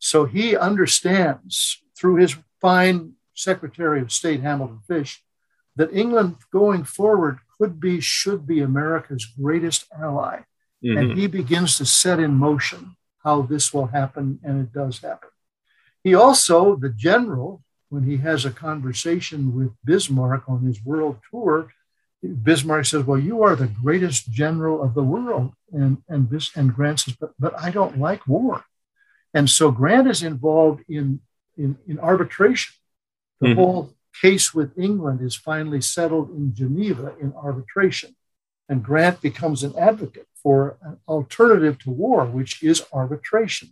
So 0.00 0.24
he 0.24 0.56
understands 0.56 1.82
through 1.96 2.16
his 2.16 2.36
fine 2.60 3.12
Secretary 3.34 4.00
of 4.00 4.10
State 4.10 4.40
Hamilton 4.40 4.80
Fish 4.88 5.22
that 5.76 5.92
England 5.92 6.36
going 6.52 6.84
forward 6.84 7.38
could 7.58 7.78
be, 7.78 8.00
should 8.00 8.46
be 8.46 8.60
America's 8.60 9.26
greatest 9.26 9.86
ally. 9.96 10.40
Mm-hmm. 10.84 10.98
And 10.98 11.18
he 11.18 11.26
begins 11.26 11.76
to 11.78 11.86
set 11.86 12.18
in 12.18 12.34
motion 12.34 12.96
how 13.22 13.42
this 13.42 13.72
will 13.72 13.86
happen, 13.86 14.40
and 14.42 14.60
it 14.60 14.72
does 14.72 14.98
happen. 15.00 15.28
He 16.02 16.14
also, 16.14 16.74
the 16.74 16.88
general, 16.88 17.62
when 17.90 18.04
he 18.04 18.16
has 18.18 18.44
a 18.44 18.50
conversation 18.50 19.54
with 19.54 19.72
Bismarck 19.84 20.44
on 20.48 20.62
his 20.62 20.82
world 20.82 21.18
tour, 21.30 21.70
Bismarck 22.22 22.86
says, 22.86 23.04
Well, 23.04 23.18
you 23.18 23.42
are 23.42 23.56
the 23.56 23.66
greatest 23.66 24.30
general 24.30 24.82
of 24.82 24.94
the 24.94 25.02
world. 25.02 25.52
And, 25.72 25.98
and, 26.08 26.28
Bis- 26.28 26.56
and 26.56 26.74
Grant 26.74 27.00
says, 27.00 27.16
but, 27.20 27.32
but 27.38 27.58
I 27.58 27.70
don't 27.70 27.98
like 27.98 28.26
war. 28.26 28.64
And 29.34 29.48
so 29.48 29.70
Grant 29.70 30.08
is 30.08 30.22
involved 30.22 30.82
in, 30.88 31.20
in, 31.56 31.78
in 31.86 31.98
arbitration. 31.98 32.74
The 33.40 33.48
mm-hmm. 33.48 33.58
whole 33.58 33.94
case 34.20 34.52
with 34.52 34.78
England 34.78 35.20
is 35.22 35.36
finally 35.36 35.80
settled 35.80 36.30
in 36.30 36.54
Geneva 36.54 37.14
in 37.20 37.32
arbitration. 37.34 38.16
And 38.68 38.84
Grant 38.84 39.20
becomes 39.20 39.62
an 39.62 39.74
advocate 39.78 40.28
for 40.42 40.78
an 40.82 40.98
alternative 41.08 41.78
to 41.80 41.90
war, 41.90 42.24
which 42.24 42.62
is 42.62 42.84
arbitration. 42.92 43.70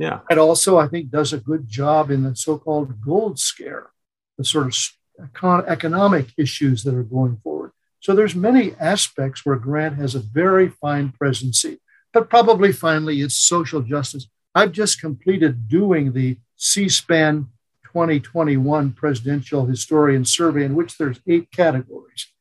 Yeah. 0.00 0.20
And 0.30 0.38
also, 0.38 0.78
I 0.78 0.88
think, 0.88 1.10
does 1.10 1.34
a 1.34 1.38
good 1.38 1.68
job 1.68 2.10
in 2.10 2.22
the 2.22 2.34
so 2.34 2.56
called 2.56 3.02
gold 3.02 3.38
scare, 3.38 3.90
the 4.38 4.44
sort 4.44 4.66
of 4.66 5.68
economic 5.68 6.28
issues 6.38 6.84
that 6.84 6.94
are 6.94 7.02
going 7.02 7.36
forward. 7.44 7.72
So 8.00 8.14
there's 8.14 8.34
many 8.34 8.74
aspects 8.80 9.44
where 9.44 9.56
Grant 9.56 9.96
has 9.96 10.14
a 10.14 10.20
very 10.20 10.70
fine 10.70 11.12
presidency, 11.12 11.80
but 12.14 12.30
probably 12.30 12.72
finally 12.72 13.20
it's 13.20 13.34
social 13.34 13.82
justice. 13.82 14.26
I've 14.54 14.72
just 14.72 15.02
completed 15.02 15.68
doing 15.68 16.14
the 16.14 16.38
C-SPAN 16.56 17.50
2021 17.84 18.92
Presidential 18.92 19.66
Historian 19.66 20.24
Survey, 20.24 20.64
in 20.64 20.74
which 20.74 20.96
there's 20.96 21.20
eight 21.28 21.50
categories. 21.52 22.32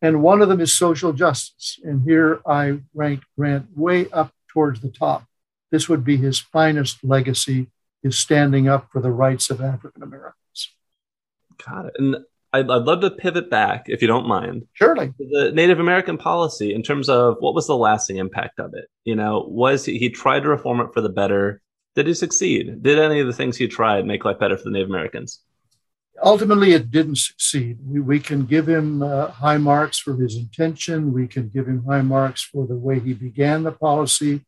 And 0.00 0.22
one 0.22 0.40
of 0.40 0.48
them 0.48 0.60
is 0.60 0.72
social 0.72 1.12
justice. 1.12 1.80
And 1.82 2.02
here 2.02 2.40
I 2.46 2.78
rank 2.94 3.24
Grant 3.36 3.76
way 3.76 4.08
up 4.10 4.32
towards 4.46 4.80
the 4.80 4.90
top. 4.90 5.24
This 5.70 5.88
would 5.88 6.04
be 6.04 6.16
his 6.16 6.38
finest 6.38 7.02
legacy, 7.04 7.68
is 8.02 8.18
standing 8.18 8.68
up 8.68 8.88
for 8.90 9.00
the 9.00 9.10
rights 9.10 9.50
of 9.50 9.60
African 9.60 10.02
Americans. 10.02 10.74
Got 11.64 11.86
it. 11.86 11.94
And 11.98 12.16
I'd, 12.52 12.70
I'd, 12.70 12.84
love 12.84 13.00
to 13.00 13.10
pivot 13.10 13.50
back, 13.50 13.86
if 13.88 14.00
you 14.00 14.08
don't 14.08 14.26
mind. 14.26 14.66
Surely. 14.72 15.12
The 15.18 15.50
Native 15.52 15.80
American 15.80 16.16
policy, 16.16 16.72
in 16.74 16.82
terms 16.82 17.08
of 17.08 17.36
what 17.40 17.54
was 17.54 17.66
the 17.66 17.76
lasting 17.76 18.16
impact 18.16 18.60
of 18.60 18.72
it? 18.74 18.86
You 19.04 19.16
know, 19.16 19.44
was 19.48 19.84
he, 19.84 19.98
he 19.98 20.10
tried 20.10 20.40
to 20.40 20.48
reform 20.48 20.80
it 20.80 20.94
for 20.94 21.00
the 21.00 21.08
better? 21.08 21.60
Did 21.94 22.06
he 22.06 22.14
succeed? 22.14 22.82
Did 22.82 22.98
any 22.98 23.20
of 23.20 23.26
the 23.26 23.32
things 23.32 23.56
he 23.56 23.66
tried 23.66 24.06
make 24.06 24.24
life 24.24 24.38
better 24.38 24.56
for 24.56 24.64
the 24.64 24.70
Native 24.70 24.88
Americans? 24.88 25.42
ultimately 26.22 26.72
it 26.72 26.90
didn't 26.90 27.18
succeed. 27.18 27.78
We, 27.84 28.00
we 28.00 28.20
can 28.20 28.44
give 28.44 28.68
him 28.68 29.02
uh, 29.02 29.28
high 29.28 29.58
marks 29.58 29.98
for 29.98 30.16
his 30.16 30.36
intention. 30.36 31.12
We 31.12 31.26
can 31.26 31.48
give 31.48 31.66
him 31.66 31.84
high 31.84 32.02
marks 32.02 32.42
for 32.42 32.66
the 32.66 32.76
way 32.76 33.00
he 33.00 33.14
began 33.14 33.62
the 33.62 33.72
policy, 33.72 34.44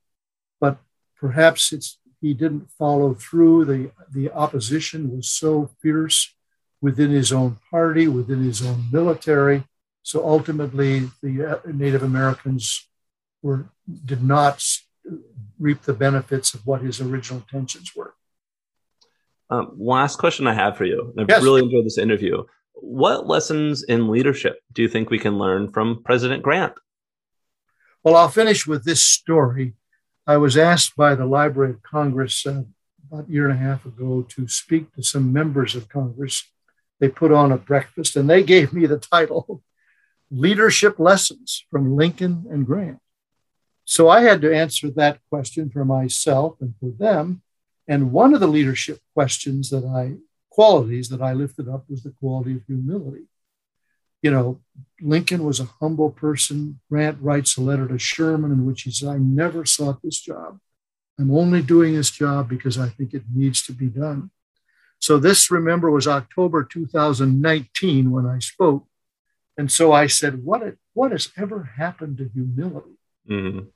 perhaps 1.21 1.73
it's 1.73 1.99
he 2.21 2.35
didn't 2.35 2.71
follow 2.73 3.15
through. 3.15 3.65
The, 3.65 3.91
the 4.13 4.31
opposition 4.33 5.17
was 5.17 5.29
so 5.29 5.71
fierce 5.81 6.35
within 6.81 7.11
his 7.11 7.33
own 7.33 7.59
party, 7.71 8.09
within 8.09 8.43
his 8.45 8.65
own 8.65 8.85
military. 8.93 9.65
So 10.03 10.27
ultimately, 10.27 11.11
the 11.23 11.53
uh, 11.53 11.59
Native 11.73 12.03
Americans 12.03 12.89
were 13.43 13.71
did 14.05 14.23
not 14.23 14.63
reap 15.59 15.83
the 15.83 15.93
benefits 15.95 16.55
of 16.55 16.67
what 16.67 16.83
his 16.83 17.01
original 17.01 17.41
intentions 17.41 17.93
were. 17.97 18.15
Um, 19.51 19.73
last 19.79 20.17
question 20.17 20.47
I 20.47 20.55
have 20.55 20.77
for 20.77 20.85
you. 20.85 21.13
I've 21.19 21.27
Yes. 21.29 21.43
really 21.43 21.63
enjoyed 21.63 21.85
this 21.85 21.99
interview. 21.99 22.45
What 22.75 23.27
lessons 23.27 23.83
in 23.83 24.09
leadership 24.09 24.61
do 24.73 24.83
you 24.83 24.89
think 24.89 25.11
we 25.11 25.19
can 25.19 25.39
learn 25.39 25.71
from 25.73 26.03
President 26.03 26.43
Grant? 26.43 26.75
Well, 28.05 28.17
I'll 28.17 28.29
finish 28.29 28.67
with 28.67 28.85
this 28.85 29.03
story. 29.03 29.75
I 30.31 30.37
was 30.37 30.57
asked 30.57 30.95
by 30.95 31.17
the 31.17 31.27
Library 31.27 31.73
of 31.73 31.83
Congress 31.83 32.47
uh, 32.47 32.63
about 33.11 33.29
a 33.29 33.33
year 33.33 33.51
and 33.51 33.53
a 33.53 33.61
half 33.61 33.85
ago 33.85 34.23
to 34.29 34.47
speak 34.47 34.95
to 34.95 35.03
some 35.03 35.33
members 35.33 35.75
of 35.75 35.89
Congress. 35.89 36.49
They 37.01 37.09
put 37.09 37.33
on 37.33 37.51
a 37.51 37.59
breakfast 37.59 38.15
and 38.15 38.31
they 38.31 38.45
gave 38.45 38.73
me 38.73 38.87
the 38.87 38.97
title 38.97 39.65
Leadership 40.31 41.01
Lessons 41.01 41.65
from 41.69 41.97
Lincoln 41.97 42.47
and 42.49 42.65
Grant. 42.65 43.01
So 43.85 44.09
I 44.09 44.21
had 44.21 44.41
to 44.43 44.55
answer 44.55 44.89
that 44.91 45.19
question 45.31 45.69
for 45.69 45.85
myself 45.85 46.59
and 46.61 46.75
for 46.79 46.93
them. 46.97 47.43
And 47.89 48.13
one 48.13 48.33
of 48.33 48.39
the 48.39 48.47
leadership 48.47 49.01
questions 49.15 49.71
that 49.71 49.85
I, 49.85 50.19
qualities 50.49 51.09
that 51.09 51.21
I 51.21 51.33
lifted 51.33 51.69
up 51.69 51.87
was 51.91 52.05
the 52.05 52.15
quality 52.21 52.55
of 52.55 52.63
humility. 52.69 53.25
You 54.23 54.31
know, 54.31 54.61
Lincoln 55.01 55.45
was 55.45 55.61
a 55.61 55.71
humble 55.81 56.11
person. 56.11 56.81
Grant 56.91 57.19
writes 57.21 57.57
a 57.57 57.63
letter 57.63 57.89
to 57.89 57.99
Sherman 57.99 58.53
in 58.53 58.67
which 58.67 58.83
he 58.83 58.91
says, 58.91 59.09
I 59.09 59.19
never 59.19 59.65
sought 59.65 60.03
this 60.03 60.21
job. 60.21 60.59
I'm 61.19 61.31
only 61.31 61.63
doing 61.63 61.95
this 61.95 62.11
job 62.11 62.49
because 62.49 62.79
I 62.79 62.89
think 62.89 63.15
it 63.15 63.25
needs 63.35 63.63
to 63.67 63.73
be 63.73 63.87
done. 63.87 64.31
So, 64.99 65.19
this, 65.19 65.51
remember, 65.51 65.91
was 65.91 66.07
October 66.07 66.63
2019 66.63 68.11
when 68.11 68.27
I 68.27 68.39
spoke. 68.39 68.87
And 69.57 69.71
so 69.71 69.93
I 69.93 70.07
said, 70.07 70.45
What, 70.45 70.63
what 70.95 71.13
has 71.13 71.31
ever 71.37 71.65
happened 71.77 72.19
to 72.19 72.31
humility? 72.33 72.97
Mhm. 73.29 73.69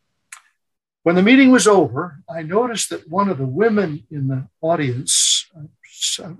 When 1.02 1.16
the 1.16 1.22
meeting 1.22 1.50
was 1.50 1.66
over, 1.66 2.22
I 2.28 2.42
noticed 2.42 2.88
that 2.90 3.08
one 3.10 3.28
of 3.28 3.36
the 3.36 3.46
women 3.46 4.06
in 4.10 4.28
the 4.28 4.48
audience, 4.62 5.46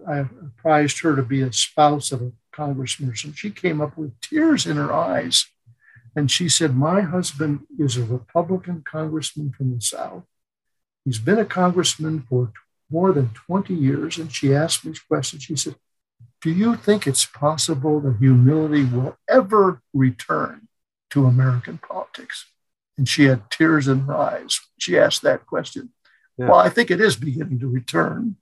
I 0.09 0.21
apprised 0.21 1.01
her 1.01 1.15
to 1.15 1.23
be 1.23 1.43
a 1.43 1.53
spouse 1.53 2.13
of 2.13 2.23
a 2.23 2.33
congressman, 2.55 3.15
and 3.25 3.37
she 3.37 3.51
came 3.51 3.81
up 3.81 3.97
with 3.97 4.19
tears 4.21 4.67
in 4.67 4.77
her 4.77 4.93
eyes. 4.93 5.47
And 6.17 6.31
she 6.31 6.49
said, 6.49 6.77
My 6.77 7.01
husband 7.01 7.67
is 7.79 7.97
a 7.97 8.05
Republican 8.05 8.85
congressman 8.87 9.53
from 9.53 9.75
the 9.75 9.81
South. 9.81 10.25
He's 11.05 11.19
been 11.19 11.39
a 11.39 11.45
congressman 11.45 12.25
for 12.29 12.53
more 12.91 13.13
than 13.13 13.31
20 13.31 13.75
years. 13.75 14.17
And 14.19 14.33
she 14.33 14.55
asked 14.55 14.85
me 14.85 14.93
this 14.93 15.01
question. 15.01 15.41
She 15.41 15.57
said, 15.57 15.75
Do 16.41 16.51
you 16.51 16.77
think 16.77 17.07
it's 17.07 17.27
possible 17.27 18.01
that 18.01 18.19
humility 18.19 18.85
will 18.85 19.17
ever 19.29 19.83
return 19.93 20.69
to 21.11 21.27
American 21.27 21.79
politics? 21.79 22.47
And 22.97 23.09
she 23.09 23.25
had 23.25 23.51
tears 23.51 23.89
in 23.89 24.01
her 24.01 24.17
eyes. 24.17 24.61
She 24.79 24.97
asked 24.97 25.23
that 25.23 25.47
question. 25.47 25.91
Yeah. 26.39 26.49
Well, 26.49 26.59
I 26.59 26.69
think 26.69 26.91
it 26.91 27.01
is 27.01 27.17
beginning 27.17 27.59
to 27.61 27.69
return. 27.69 28.37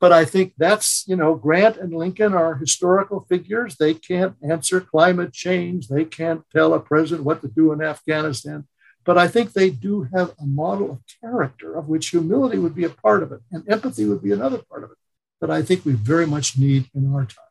But 0.00 0.12
I 0.12 0.24
think 0.24 0.54
that's, 0.58 1.04
you 1.06 1.16
know, 1.16 1.34
Grant 1.34 1.76
and 1.76 1.94
Lincoln 1.94 2.34
are 2.34 2.56
historical 2.56 3.20
figures. 3.28 3.76
They 3.76 3.94
can't 3.94 4.34
answer 4.42 4.80
climate 4.80 5.32
change. 5.32 5.88
They 5.88 6.04
can't 6.04 6.42
tell 6.52 6.74
a 6.74 6.80
president 6.80 7.24
what 7.24 7.40
to 7.42 7.48
do 7.48 7.72
in 7.72 7.82
Afghanistan. 7.82 8.66
But 9.04 9.18
I 9.18 9.28
think 9.28 9.52
they 9.52 9.70
do 9.70 10.08
have 10.14 10.34
a 10.40 10.46
model 10.46 10.90
of 10.90 11.00
character 11.20 11.76
of 11.76 11.88
which 11.88 12.08
humility 12.08 12.58
would 12.58 12.74
be 12.74 12.84
a 12.84 12.90
part 12.90 13.22
of 13.22 13.32
it 13.32 13.40
and 13.52 13.68
empathy 13.70 14.06
would 14.06 14.22
be 14.22 14.32
another 14.32 14.58
part 14.58 14.82
of 14.82 14.90
it 14.90 14.96
that 15.40 15.50
I 15.50 15.62
think 15.62 15.84
we 15.84 15.92
very 15.92 16.26
much 16.26 16.58
need 16.58 16.88
in 16.94 17.12
our 17.14 17.26
time. 17.26 17.44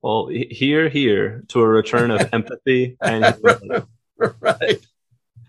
Well, 0.00 0.28
he- 0.28 0.48
here, 0.50 0.88
here 0.88 1.44
to 1.48 1.60
a 1.60 1.68
return 1.68 2.10
of 2.10 2.28
empathy 2.32 2.96
and 3.00 3.36
right. 4.40 4.86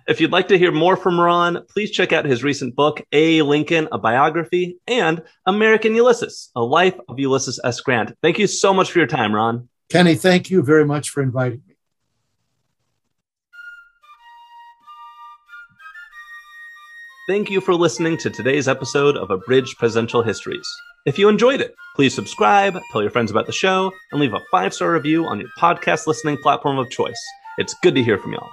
If 0.10 0.20
you'd 0.20 0.32
like 0.32 0.48
to 0.48 0.58
hear 0.58 0.72
more 0.72 0.98
from 0.98 1.20
Ron, 1.20 1.68
please 1.70 1.92
check 1.92 2.12
out 2.12 2.26
his 2.26 2.44
recent 2.44 2.76
book, 2.76 3.00
A. 3.12 3.44
Lincoln, 3.44 3.88
a 3.92 4.00
Biography, 4.00 4.80
and 4.88 5.22
American 5.46 5.94
Ulysses, 5.94 6.50
A 6.56 6.64
Life 6.64 6.96
of 7.08 7.20
Ulysses 7.20 7.60
S. 7.64 7.80
Grant. 7.80 8.18
Thank 8.24 8.40
you 8.40 8.48
so 8.48 8.74
much 8.74 8.92
for 8.92 8.98
your 8.98 9.08
time, 9.08 9.36
Ron. 9.36 9.70
Kenny, 9.90 10.16
thank 10.16 10.50
you 10.50 10.64
very 10.64 10.84
much 10.84 11.12
for 11.12 11.22
inviting 11.22 11.62
me. 11.68 11.76
Thank 17.28 17.52
you 17.52 17.62
for 17.62 17.76
listening 17.76 18.18
to 18.18 18.32
today's 18.32 18.68
episode 18.68 19.16
of 19.16 19.30
Abridged 19.30 19.78
Presidential 19.78 20.24
Histories. 20.24 20.68
If 21.06 21.20
you 21.20 21.30
enjoyed 21.30 21.62
it, 21.62 21.76
please 21.96 22.16
subscribe, 22.16 22.80
tell 22.92 23.04
your 23.04 23.12
friends 23.12 23.30
about 23.30 23.46
the 23.46 23.52
show, 23.52 23.92
and 24.12 24.20
leave 24.20 24.34
a 24.34 24.42
five 24.50 24.74
star 24.74 24.92
review 24.92 25.26
on 25.26 25.40
your 25.40 25.50
podcast 25.60 26.08
listening 26.08 26.38
platform 26.38 26.80
of 26.80 26.90
choice. 26.90 27.24
It's 27.60 27.76
good 27.84 27.94
to 27.94 28.04
hear 28.04 28.18
from 28.18 28.34
y'all. 28.34 28.50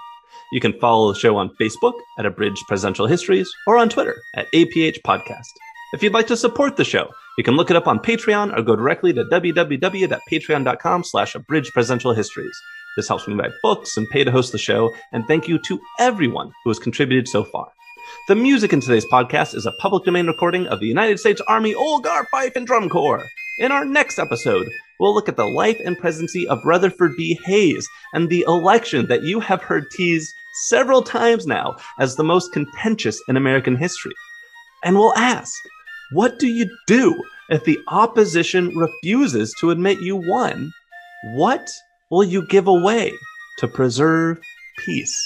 You 0.53 0.61
can 0.61 0.79
follow 0.81 1.13
the 1.13 1.19
show 1.19 1.37
on 1.37 1.51
Facebook 1.61 1.95
at 2.19 2.27
Abridged 2.27 2.63
Presidential 2.69 3.07
Histories 3.07 3.53
or 3.67 3.77
on 3.77 3.89
Twitter 3.89 4.17
at 4.35 4.47
APH 4.53 5.03
Podcast. 5.03 5.49
If 5.93 6.03
you'd 6.03 6.15
like 6.15 6.27
to 6.29 6.37
support 6.37 6.77
the 6.77 6.85
show, 6.85 7.11
you 7.39 7.45
can 7.45 7.55
look 7.55 7.71
it 7.71 7.77
up 7.77 7.87
on 7.87 7.99
Patreon 7.99 8.57
or 8.57 8.63
go 8.63 8.77
directly 8.77 9.13
to 9.13 9.25
www.patreon.com 9.25 11.05
slash 11.05 11.35
abridged 11.35 11.73
presidential 11.73 12.13
histories. 12.13 12.57
This 12.97 13.09
helps 13.09 13.29
me 13.29 13.35
buy 13.35 13.51
books 13.63 13.97
and 13.97 14.09
pay 14.09 14.25
to 14.25 14.31
host 14.31 14.53
the 14.53 14.59
show, 14.59 14.95
and 15.13 15.27
thank 15.27 15.49
you 15.49 15.59
to 15.67 15.81
everyone 15.99 16.51
who 16.65 16.71
has 16.71 16.79
contributed 16.79 17.29
so 17.29 17.45
far. 17.45 17.69
The 18.29 18.35
music 18.35 18.73
in 18.73 18.81
today's 18.81 19.05
podcast 19.05 19.55
is 19.55 19.67
a 19.67 19.73
public 19.73 20.05
domain 20.05 20.27
recording 20.27 20.67
of 20.69 20.81
the 20.81 20.87
United 20.87 21.21
States 21.21 21.43
Army 21.47 21.75
Old 21.75 22.05
Guard 22.05 22.27
Fife 22.31 22.57
and 22.57 22.67
Drum 22.67 22.89
Corps. 22.89 23.27
In 23.59 23.73
our 23.73 23.85
next 23.85 24.19
episode, 24.19 24.69
we'll 25.01 25.15
look 25.15 25.29
at 25.29 25.37
the 25.37 25.47
life 25.47 25.81
and 25.85 25.99
presidency 25.99 26.47
of 26.49 26.65
Rutherford 26.65 27.13
B. 27.17 27.39
Hayes 27.45 27.87
and 28.13 28.29
the 28.29 28.45
election 28.47 29.07
that 29.09 29.23
you 29.23 29.41
have 29.41 29.63
heard 29.63 29.91
teased 29.91 30.35
several 30.69 31.03
times 31.03 31.47
now 31.47 31.77
as 32.01 32.17
the 32.17 32.25
most 32.25 32.53
contentious 32.53 33.21
in 33.29 33.37
American 33.37 33.77
history. 33.77 34.15
And 34.85 34.97
we'll 34.97 35.17
ask, 35.17 35.53
what 36.13 36.39
do 36.39 36.47
you 36.47 36.71
do 36.87 37.23
if 37.51 37.65
the 37.65 37.79
opposition 37.89 38.77
refuses 38.77 39.55
to 39.61 39.71
admit 39.71 40.01
you 40.01 40.17
won? 40.17 40.73
What 41.35 41.69
will 42.11 42.25
you 42.25 42.47
give 42.47 42.69
away 42.69 43.13
to 43.59 43.69
preserve 43.69 44.39
peace? 44.79 45.17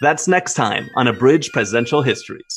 That's 0.00 0.28
next 0.28 0.54
time 0.54 0.88
on 0.96 1.06
Abridged 1.06 1.52
Presidential 1.52 2.02
Histories. 2.02 2.56